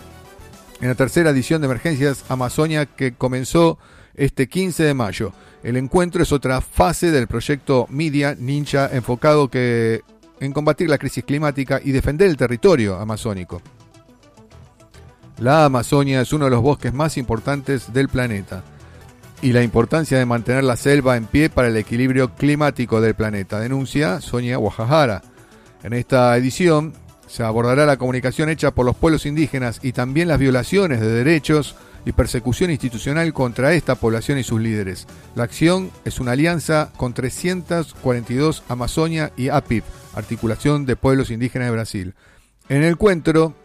en 0.81 0.87
la 0.87 0.95
tercera 0.95 1.29
edición 1.29 1.61
de 1.61 1.65
Emergencias 1.65 2.25
Amazonia 2.29 2.85
que 2.85 3.13
comenzó 3.13 3.77
este 4.15 4.47
15 4.47 4.83
de 4.83 4.93
mayo. 4.93 5.33
El 5.63 5.77
encuentro 5.77 6.21
es 6.23 6.31
otra 6.31 6.61
fase 6.61 7.11
del 7.11 7.27
proyecto 7.27 7.87
Media 7.89 8.35
Ninja 8.37 8.89
enfocado 8.91 9.49
que, 9.49 10.01
en 10.39 10.51
combatir 10.51 10.89
la 10.89 10.97
crisis 10.97 11.23
climática 11.23 11.79
y 11.83 11.91
defender 11.91 12.29
el 12.29 12.37
territorio 12.37 12.97
amazónico. 12.97 13.61
La 15.39 15.65
Amazonia 15.65 16.21
es 16.21 16.31
uno 16.33 16.45
de 16.45 16.51
los 16.51 16.61
bosques 16.61 16.93
más 16.93 17.17
importantes 17.17 17.91
del 17.93 18.09
planeta 18.09 18.63
y 19.41 19.51
la 19.51 19.63
importancia 19.63 20.17
de 20.17 20.25
mantener 20.25 20.63
la 20.63 20.77
selva 20.77 21.17
en 21.17 21.25
pie 21.25 21.49
para 21.49 21.67
el 21.67 21.75
equilibrio 21.75 22.33
climático 22.35 23.01
del 23.01 23.15
planeta, 23.15 23.59
denuncia 23.59 24.21
Sonia 24.21 24.57
Guajajara. 24.57 25.21
En 25.83 25.91
esta 25.93 26.37
edición 26.37 26.93
se 27.33 27.41
abordará 27.41 27.87
la 27.87 27.97
comunicación 27.97 28.49
hecha 28.49 28.75
por 28.75 28.85
los 28.85 28.95
pueblos 28.95 29.25
indígenas 29.25 29.79
y 29.81 29.93
también 29.93 30.27
las 30.27 30.37
violaciones 30.37 31.01
de 31.01 31.07
derechos 31.07 31.75
y 32.05 32.11
persecución 32.11 32.69
institucional 32.69 33.33
contra 33.33 33.73
esta 33.73 33.95
población 33.95 34.37
y 34.37 34.43
sus 34.43 34.61
líderes. 34.61 35.07
La 35.33 35.45
acción 35.45 35.89
es 36.05 36.19
una 36.19 36.33
alianza 36.33 36.91
con 36.95 37.15
342 37.15 38.61
Amazonia 38.69 39.31
y 39.35 39.49
APIP, 39.49 39.83
Articulación 40.13 40.85
de 40.85 40.95
Pueblos 40.95 41.31
Indígenas 41.31 41.69
de 41.69 41.71
Brasil. 41.71 42.13
En 42.69 42.83
el 42.83 42.91
encuentro, 42.91 43.55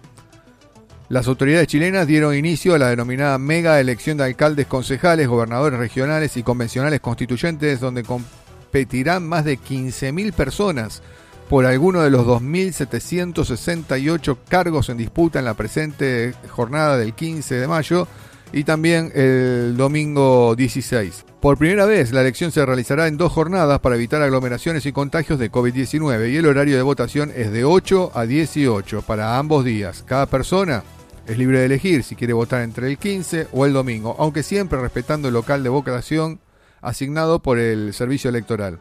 Las 1.08 1.28
autoridades 1.28 1.68
chilenas 1.68 2.06
dieron 2.06 2.34
inicio 2.34 2.74
a 2.74 2.78
la 2.78 2.88
denominada 2.88 3.36
mega 3.38 3.80
elección 3.80 4.16
de 4.16 4.24
alcaldes, 4.24 4.66
concejales, 4.66 5.28
gobernadores 5.28 5.78
regionales 5.78 6.36
y 6.36 6.42
convencionales 6.42 7.00
constituyentes, 7.00 7.78
donde 7.80 8.02
competirán 8.02 9.28
más 9.28 9.44
de 9.44 9.58
15.000 9.58 10.32
personas 10.32 11.02
por 11.50 11.66
alguno 11.66 12.00
de 12.00 12.08
los 12.08 12.26
2.768 12.26 14.38
cargos 14.48 14.88
en 14.88 14.96
disputa 14.96 15.38
en 15.38 15.44
la 15.44 15.52
presente 15.52 16.32
jornada 16.48 16.96
del 16.96 17.12
15 17.12 17.56
de 17.56 17.68
mayo 17.68 18.08
y 18.52 18.64
también 18.64 19.10
el 19.14 19.76
domingo 19.76 20.54
16. 20.54 21.24
Por 21.40 21.58
primera 21.58 21.86
vez, 21.86 22.12
la 22.12 22.20
elección 22.20 22.52
se 22.52 22.64
realizará 22.64 23.08
en 23.08 23.16
dos 23.16 23.32
jornadas 23.32 23.80
para 23.80 23.96
evitar 23.96 24.22
aglomeraciones 24.22 24.86
y 24.86 24.92
contagios 24.92 25.38
de 25.38 25.50
COVID-19 25.50 26.32
y 26.32 26.36
el 26.36 26.46
horario 26.46 26.76
de 26.76 26.82
votación 26.82 27.32
es 27.34 27.50
de 27.50 27.64
8 27.64 28.12
a 28.14 28.26
18 28.26 29.02
para 29.02 29.38
ambos 29.38 29.64
días. 29.64 30.04
Cada 30.06 30.26
persona 30.26 30.84
es 31.26 31.38
libre 31.38 31.60
de 31.60 31.66
elegir 31.66 32.04
si 32.04 32.14
quiere 32.14 32.32
votar 32.32 32.62
entre 32.62 32.88
el 32.88 32.98
15 32.98 33.48
o 33.52 33.66
el 33.66 33.72
domingo, 33.72 34.14
aunque 34.18 34.42
siempre 34.42 34.80
respetando 34.80 35.28
el 35.28 35.34
local 35.34 35.62
de 35.62 35.68
votación 35.68 36.40
asignado 36.80 37.40
por 37.40 37.58
el 37.58 37.94
servicio 37.94 38.30
electoral. 38.30 38.80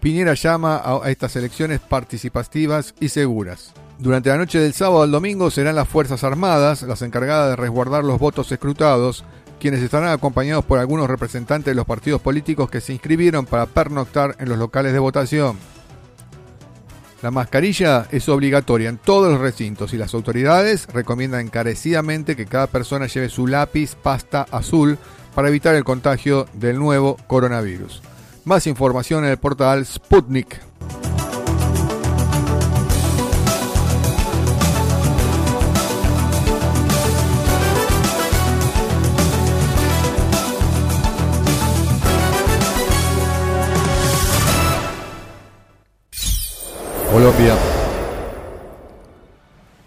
Piñera 0.00 0.34
llama 0.34 0.80
a 0.84 1.10
estas 1.10 1.34
elecciones 1.36 1.80
participativas 1.80 2.94
y 3.00 3.08
seguras. 3.08 3.74
Durante 3.98 4.30
la 4.30 4.36
noche 4.36 4.60
del 4.60 4.74
sábado 4.74 5.02
al 5.02 5.10
domingo 5.10 5.50
serán 5.50 5.74
las 5.74 5.88
Fuerzas 5.88 6.22
Armadas 6.22 6.82
las 6.82 7.02
encargadas 7.02 7.50
de 7.50 7.56
resguardar 7.56 8.04
los 8.04 8.20
votos 8.20 8.52
escrutados, 8.52 9.24
quienes 9.58 9.82
estarán 9.82 10.10
acompañados 10.10 10.64
por 10.64 10.78
algunos 10.78 11.10
representantes 11.10 11.72
de 11.72 11.74
los 11.74 11.84
partidos 11.84 12.20
políticos 12.20 12.70
que 12.70 12.80
se 12.80 12.92
inscribieron 12.92 13.44
para 13.44 13.66
pernoctar 13.66 14.36
en 14.38 14.48
los 14.48 14.58
locales 14.58 14.92
de 14.92 15.00
votación. 15.00 15.58
La 17.22 17.32
mascarilla 17.32 18.06
es 18.12 18.28
obligatoria 18.28 18.88
en 18.88 18.98
todos 18.98 19.32
los 19.32 19.40
recintos 19.40 19.92
y 19.92 19.96
las 19.96 20.14
autoridades 20.14 20.86
recomiendan 20.86 21.40
encarecidamente 21.40 22.36
que 22.36 22.46
cada 22.46 22.68
persona 22.68 23.08
lleve 23.08 23.28
su 23.28 23.48
lápiz 23.48 23.96
pasta 23.96 24.46
azul 24.52 24.96
para 25.34 25.48
evitar 25.48 25.74
el 25.74 25.82
contagio 25.82 26.46
del 26.52 26.78
nuevo 26.78 27.16
coronavirus. 27.26 28.00
Más 28.44 28.68
información 28.68 29.24
en 29.24 29.30
el 29.30 29.38
portal 29.38 29.84
Sputnik. 29.84 30.60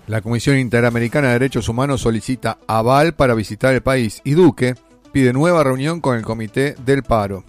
La 0.06 0.21
Comisión 0.21 0.60
Interamericana 0.60 1.30
de 1.30 1.34
Derechos 1.34 1.69
Humanos 1.69 2.01
solicita 2.01 2.60
aval 2.67 3.15
para 3.15 3.34
visitar 3.34 3.73
el 3.73 3.82
país 3.82 4.21
y 4.23 4.34
Duque 4.34 4.75
pide 5.12 5.34
nueva 5.34 5.63
reunión 5.63 6.01
con 6.01 6.15
el 6.15 6.21
Comité 6.21 6.75
del 6.86 7.01
Paro. 7.01 7.43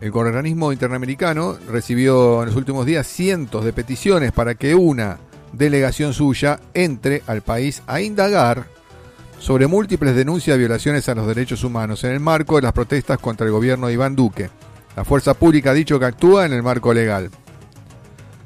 El 0.00 0.12
organismo 0.14 0.72
interamericano 0.72 1.58
recibió 1.68 2.40
en 2.40 2.46
los 2.46 2.56
últimos 2.56 2.86
días 2.86 3.06
cientos 3.06 3.66
de 3.66 3.74
peticiones 3.74 4.32
para 4.32 4.54
que 4.54 4.74
una 4.74 5.18
delegación 5.52 6.14
suya 6.14 6.58
entre 6.72 7.22
al 7.26 7.42
país 7.42 7.82
a 7.86 8.00
indagar 8.00 8.64
sobre 9.38 9.66
múltiples 9.66 10.16
denuncias 10.16 10.54
de 10.54 10.58
violaciones 10.58 11.06
a 11.10 11.14
los 11.14 11.26
derechos 11.26 11.64
humanos 11.64 12.02
en 12.04 12.12
el 12.12 12.20
marco 12.20 12.56
de 12.56 12.62
las 12.62 12.72
protestas 12.72 13.18
contra 13.18 13.44
el 13.44 13.52
gobierno 13.52 13.88
de 13.88 13.92
Iván 13.92 14.16
Duque. 14.16 14.48
La 14.96 15.04
fuerza 15.04 15.34
pública 15.34 15.72
ha 15.72 15.74
dicho 15.74 15.98
que 15.98 16.06
actúa 16.06 16.46
en 16.46 16.54
el 16.54 16.62
marco 16.62 16.94
legal. 16.94 17.30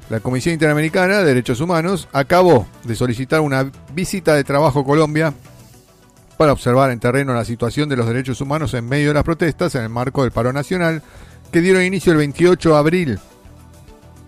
La 0.09 0.21
Comisión 0.21 0.53
Interamericana 0.53 1.17
de 1.17 1.25
Derechos 1.25 1.59
Humanos 1.59 2.07
acabó 2.13 2.65
de 2.83 2.95
solicitar 2.95 3.41
una 3.41 3.69
visita 3.93 4.35
de 4.35 4.45
trabajo 4.45 4.79
a 4.79 4.85
Colombia 4.85 5.33
para 6.37 6.53
observar 6.53 6.91
en 6.91 6.99
terreno 6.99 7.33
la 7.33 7.43
situación 7.43 7.89
de 7.89 7.97
los 7.97 8.07
derechos 8.07 8.39
humanos 8.39 8.73
en 8.73 8.87
medio 8.87 9.09
de 9.09 9.15
las 9.15 9.23
protestas 9.23 9.75
en 9.75 9.81
el 9.83 9.89
marco 9.89 10.21
del 10.21 10.31
paro 10.31 10.53
nacional 10.53 11.01
que 11.51 11.59
dieron 11.59 11.83
inicio 11.83 12.13
el 12.13 12.19
28 12.19 12.69
de 12.69 12.77
abril, 12.77 13.19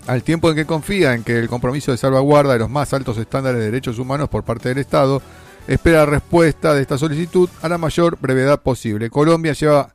al 0.07 0.23
tiempo 0.23 0.49
en 0.49 0.55
que 0.55 0.65
confía 0.65 1.13
en 1.13 1.23
que 1.23 1.37
el 1.37 1.47
compromiso 1.47 1.91
de 1.91 1.97
salvaguarda 1.97 2.53
de 2.53 2.59
los 2.59 2.69
más 2.69 2.93
altos 2.93 3.17
estándares 3.17 3.59
de 3.59 3.65
derechos 3.65 3.99
humanos 3.99 4.27
por 4.27 4.43
parte 4.43 4.69
del 4.69 4.79
Estado 4.79 5.21
espera 5.67 6.05
respuesta 6.05 6.73
de 6.73 6.81
esta 6.81 6.97
solicitud 6.97 7.49
a 7.61 7.69
la 7.69 7.77
mayor 7.77 8.17
brevedad 8.19 8.59
posible. 8.59 9.09
Colombia 9.09 9.53
lleva 9.53 9.93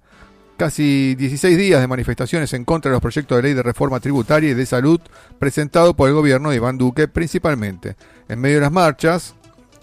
casi 0.57 1.15
16 1.15 1.57
días 1.57 1.81
de 1.81 1.89
manifestaciones 1.89 2.53
en 2.53 2.65
contra 2.65 2.91
de 2.91 2.95
los 2.95 3.03
proyectos 3.03 3.37
de 3.37 3.43
ley 3.43 3.55
de 3.55 3.63
reforma 3.63 4.01
tributaria 4.01 4.51
y 4.51 4.55
de 4.55 4.67
salud 4.67 5.01
presentados 5.39 5.95
por 5.95 6.09
el 6.09 6.15
gobierno 6.15 6.51
de 6.51 6.57
Iván 6.57 6.79
Duque 6.79 7.09
principalmente. 7.09 7.97
En 8.29 8.41
medio 8.41 8.57
de 8.57 8.63
las 8.63 8.73
marchas 8.73 9.35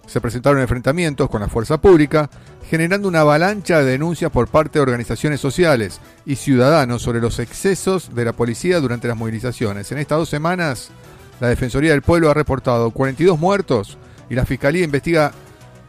se 0.07 0.21
presentaron 0.21 0.61
enfrentamientos 0.61 1.29
con 1.29 1.41
la 1.41 1.47
fuerza 1.47 1.79
pública, 1.79 2.29
generando 2.69 3.07
una 3.07 3.21
avalancha 3.21 3.79
de 3.79 3.91
denuncias 3.91 4.31
por 4.31 4.47
parte 4.47 4.79
de 4.79 4.83
organizaciones 4.83 5.39
sociales 5.39 6.01
y 6.25 6.35
ciudadanos 6.35 7.01
sobre 7.01 7.21
los 7.21 7.39
excesos 7.39 8.13
de 8.13 8.25
la 8.25 8.33
policía 8.33 8.79
durante 8.79 9.07
las 9.07 9.17
movilizaciones. 9.17 9.91
En 9.91 9.99
estas 9.99 10.17
dos 10.17 10.29
semanas, 10.29 10.89
la 11.39 11.47
Defensoría 11.47 11.91
del 11.91 12.01
Pueblo 12.01 12.29
ha 12.29 12.33
reportado 12.33 12.91
42 12.91 13.39
muertos 13.39 13.97
y 14.29 14.35
la 14.35 14.45
Fiscalía 14.45 14.83
investiga 14.83 15.31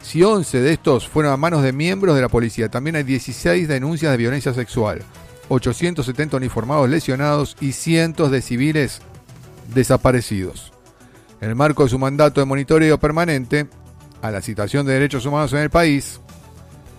si 0.02 0.22
11 0.22 0.60
de 0.60 0.72
estos 0.72 1.08
fueron 1.08 1.32
a 1.32 1.36
manos 1.36 1.62
de 1.62 1.72
miembros 1.72 2.14
de 2.14 2.22
la 2.22 2.28
policía. 2.28 2.68
También 2.68 2.96
hay 2.96 3.04
16 3.04 3.68
denuncias 3.68 4.10
de 4.10 4.18
violencia 4.18 4.52
sexual, 4.52 5.00
870 5.48 6.36
uniformados 6.36 6.88
lesionados 6.88 7.56
y 7.60 7.72
cientos 7.72 8.30
de 8.30 8.42
civiles 8.42 9.00
desaparecidos. 9.74 10.72
En 11.40 11.48
el 11.48 11.56
marco 11.56 11.84
de 11.84 11.88
su 11.88 11.98
mandato 11.98 12.40
de 12.40 12.46
monitoreo 12.46 12.98
permanente 12.98 13.66
a 14.20 14.30
la 14.30 14.42
situación 14.42 14.86
de 14.86 14.92
derechos 14.92 15.26
humanos 15.26 15.52
en 15.52 15.60
el 15.60 15.70
país, 15.70 16.20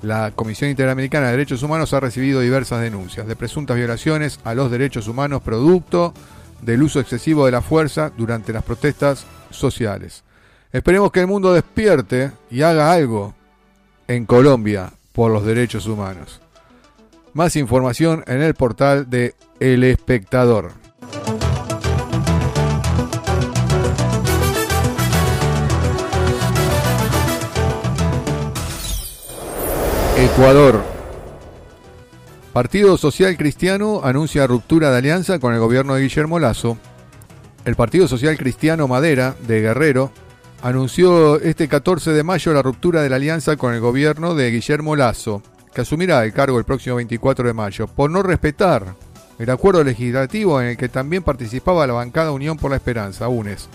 la 0.02 0.32
Comisión 0.32 0.70
Interamericana 0.70 1.28
de 1.28 1.32
Derechos 1.32 1.64
Humanos 1.64 1.94
ha 1.94 2.02
recibido 2.02 2.42
diversas 2.42 2.82
denuncias 2.82 3.26
de 3.26 3.38
presuntas 3.38 3.78
violaciones 3.78 4.40
a 4.44 4.54
los 4.54 4.70
derechos 4.70 5.08
humanos 5.08 5.42
producto 5.42 6.14
del 6.62 6.84
uso 6.84 7.00
excesivo 7.00 7.46
de 7.46 7.54
la 7.54 7.62
fuerza 7.62 8.12
durante 8.18 8.52
las 8.52 8.64
protestas 8.64 9.26
sociales. 9.50 10.26
Esperemos 10.74 11.12
que 11.12 11.20
el 11.20 11.28
mundo 11.28 11.54
despierte 11.54 12.32
y 12.50 12.64
haga 12.64 12.92
algo 12.92 13.36
en 14.08 14.26
Colombia 14.26 14.92
por 15.12 15.32
los 15.32 15.46
derechos 15.46 15.86
humanos. 15.86 16.42
Más 17.34 17.56
información 17.58 18.24
en 18.26 18.42
el 18.42 18.56
portal 18.56 19.08
de 19.08 19.36
El 19.60 19.84
Espectador. 19.84 20.72
Ecuador. 30.18 30.84
Partido 32.52 32.98
Social 32.98 33.38
Cristiano 33.38 34.02
anuncia 34.04 34.48
ruptura 34.48 34.90
de 34.90 34.98
alianza 34.98 35.38
con 35.38 35.54
el 35.54 35.60
gobierno 35.60 35.94
de 35.94 36.02
Guillermo 36.02 36.40
Lazo. 36.40 36.80
El 37.64 37.76
Partido 37.76 38.08
Social 38.08 38.38
Cristiano 38.38 38.88
Madera, 38.88 39.36
de 39.48 39.62
Guerrero, 39.62 40.12
anunció 40.64 41.42
este 41.42 41.68
14 41.68 42.12
de 42.12 42.24
mayo 42.24 42.54
la 42.54 42.62
ruptura 42.62 43.02
de 43.02 43.10
la 43.10 43.18
alianza 43.18 43.58
con 43.58 43.74
el 43.74 43.82
gobierno 43.82 44.34
de 44.34 44.50
Guillermo 44.50 44.96
Lazo, 44.96 45.44
que 45.74 45.82
asumirá 45.82 46.24
el 46.24 46.32
cargo 46.32 46.58
el 46.58 46.64
próximo 46.64 46.96
24 46.96 47.46
de 47.46 47.54
mayo, 47.54 47.88
por 47.88 48.10
no 48.10 48.24
respetar 48.24 48.96
el 49.40 49.50
acuerdo 49.50 49.84
legislativo 49.84 50.62
en 50.62 50.70
el 50.70 50.78
que 50.78 50.88
también 50.88 51.22
participaba 51.22 51.86
la 51.86 51.92
bancada 51.94 52.32
Unión 52.32 52.58
por 52.58 52.72
la 52.72 52.78
Esperanza, 52.78 53.28
UNES. 53.28 53.68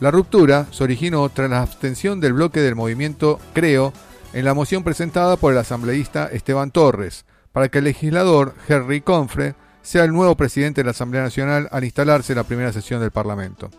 La 0.00 0.10
ruptura 0.10 0.66
se 0.70 0.84
originó 0.84 1.26
tras 1.30 1.48
la 1.48 1.62
abstención 1.62 2.20
del 2.20 2.34
bloque 2.34 2.60
del 2.60 2.76
movimiento 2.76 3.40
Creo 3.54 3.94
en 4.34 4.44
la 4.44 4.52
moción 4.52 4.84
presentada 4.84 5.38
por 5.38 5.54
el 5.54 5.58
asambleísta 5.58 6.26
Esteban 6.30 6.70
Torres, 6.70 7.24
para 7.52 7.70
que 7.70 7.78
el 7.78 7.84
legislador 7.84 8.54
Henry 8.68 9.00
Confre 9.00 9.54
sea 9.80 10.04
el 10.04 10.12
nuevo 10.12 10.36
presidente 10.36 10.82
de 10.82 10.84
la 10.84 10.90
Asamblea 10.90 11.22
Nacional 11.22 11.70
al 11.72 11.84
instalarse 11.84 12.34
la 12.34 12.44
primera 12.44 12.70
sesión 12.70 13.00
del 13.00 13.12
Parlamento. 13.12 13.70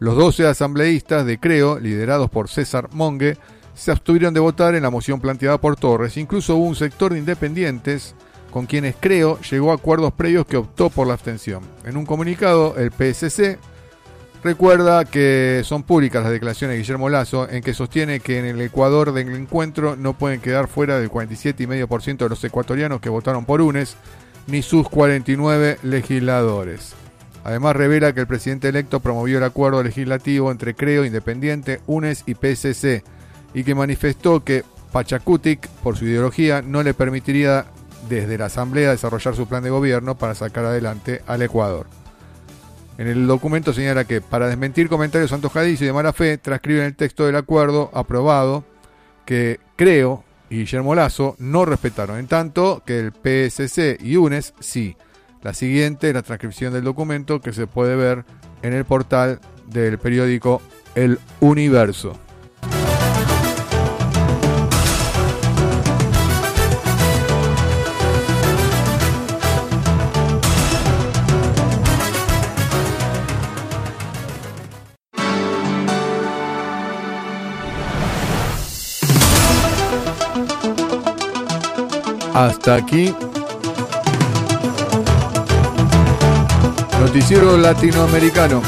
Los 0.00 0.16
12 0.16 0.46
asambleístas 0.46 1.26
de 1.26 1.38
Creo, 1.38 1.78
liderados 1.78 2.30
por 2.30 2.48
César 2.48 2.88
Monge, 2.92 3.36
se 3.74 3.90
abstuvieron 3.90 4.32
de 4.32 4.40
votar 4.40 4.74
en 4.74 4.82
la 4.82 4.88
moción 4.88 5.20
planteada 5.20 5.60
por 5.60 5.76
Torres. 5.76 6.16
Incluso 6.16 6.56
hubo 6.56 6.64
un 6.64 6.74
sector 6.74 7.12
de 7.12 7.18
independientes 7.18 8.14
con 8.50 8.64
quienes 8.64 8.96
Creo 8.98 9.38
llegó 9.42 9.72
a 9.72 9.74
acuerdos 9.74 10.14
previos 10.14 10.46
que 10.46 10.56
optó 10.56 10.88
por 10.88 11.06
la 11.06 11.12
abstención. 11.12 11.62
En 11.84 11.98
un 11.98 12.06
comunicado, 12.06 12.76
el 12.78 12.90
PSC 12.90 13.58
recuerda 14.42 15.04
que 15.04 15.60
son 15.66 15.82
públicas 15.82 16.22
las 16.22 16.32
declaraciones 16.32 16.76
de 16.76 16.82
Guillermo 16.82 17.10
Lazo 17.10 17.46
en 17.50 17.62
que 17.62 17.74
sostiene 17.74 18.20
que 18.20 18.38
en 18.38 18.46
el 18.46 18.60
Ecuador 18.62 19.12
del 19.12 19.28
encuentro 19.34 19.96
no 19.96 20.14
pueden 20.14 20.40
quedar 20.40 20.66
fuera 20.66 20.98
del 20.98 21.10
47,5% 21.10 22.16
de 22.16 22.28
los 22.30 22.42
ecuatorianos 22.42 23.02
que 23.02 23.10
votaron 23.10 23.44
por 23.44 23.60
UNES 23.60 23.96
ni 24.46 24.62
sus 24.62 24.88
49 24.88 25.76
legisladores. 25.82 26.94
Además 27.44 27.76
revela 27.76 28.12
que 28.12 28.20
el 28.20 28.26
presidente 28.26 28.68
electo 28.68 29.00
promovió 29.00 29.38
el 29.38 29.44
acuerdo 29.44 29.82
legislativo 29.82 30.50
entre 30.50 30.74
Creo, 30.74 31.04
Independiente, 31.04 31.80
UNES 31.86 32.24
y 32.26 32.34
PSC 32.34 33.02
y 33.54 33.64
que 33.64 33.74
manifestó 33.74 34.44
que 34.44 34.64
Pachacutic, 34.92 35.68
por 35.82 35.96
su 35.96 36.04
ideología, 36.04 36.62
no 36.62 36.82
le 36.82 36.94
permitiría 36.94 37.66
desde 38.08 38.38
la 38.38 38.46
Asamblea 38.46 38.90
desarrollar 38.90 39.36
su 39.36 39.46
plan 39.46 39.62
de 39.62 39.70
gobierno 39.70 40.18
para 40.18 40.34
sacar 40.34 40.64
adelante 40.64 41.22
al 41.26 41.42
Ecuador. 41.42 41.86
En 42.98 43.06
el 43.06 43.26
documento 43.26 43.72
señala 43.72 44.04
que 44.04 44.20
para 44.20 44.48
desmentir 44.48 44.88
comentarios 44.88 45.32
antojadizos 45.32 45.82
y 45.82 45.86
de 45.86 45.92
mala 45.92 46.12
fe, 46.12 46.36
transcriben 46.38 46.84
el 46.84 46.96
texto 46.96 47.24
del 47.24 47.36
acuerdo 47.36 47.90
aprobado 47.94 48.64
que 49.24 49.60
Creo 49.76 50.24
y 50.50 50.58
Guillermo 50.58 50.94
Lazo 50.94 51.36
no 51.38 51.64
respetaron, 51.64 52.18
en 52.18 52.26
tanto 52.26 52.82
que 52.84 52.98
el 52.98 53.12
PSC 53.12 53.96
y 54.00 54.16
UNES 54.16 54.52
sí. 54.60 54.96
La 55.42 55.54
siguiente 55.54 56.08
es 56.08 56.14
la 56.14 56.22
transcripción 56.22 56.72
del 56.74 56.84
documento 56.84 57.40
que 57.40 57.54
se 57.54 57.66
puede 57.66 57.96
ver 57.96 58.24
en 58.60 58.74
el 58.74 58.84
portal 58.84 59.40
del 59.66 59.98
periódico 59.98 60.60
El 60.94 61.18
Universo. 61.40 62.12
Hasta 82.34 82.74
aquí 82.74 83.14
Noticiero 87.00 87.56
Latinoamericano. 87.56 88.60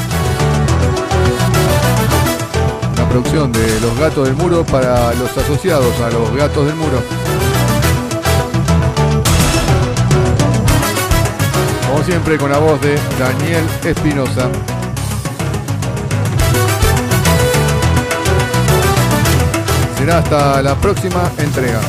Una 2.93 3.09
producción 3.09 3.51
de 3.51 3.79
Los 3.79 3.97
Gatos 3.97 4.25
del 4.25 4.35
Muro 4.35 4.65
para 4.65 5.13
los 5.13 5.37
asociados 5.37 5.93
a 6.01 6.09
los 6.09 6.35
Gatos 6.35 6.65
del 6.65 6.75
Muro. 6.75 7.03
Como 11.87 12.03
siempre 12.03 12.37
con 12.39 12.49
la 12.49 12.57
voz 12.57 12.81
de 12.81 12.95
Daniel 13.19 13.65
Espinosa. 13.83 14.49
Será 19.95 20.17
hasta 20.17 20.61
la 20.63 20.75
próxima 20.75 21.31
entrega. 21.37 21.79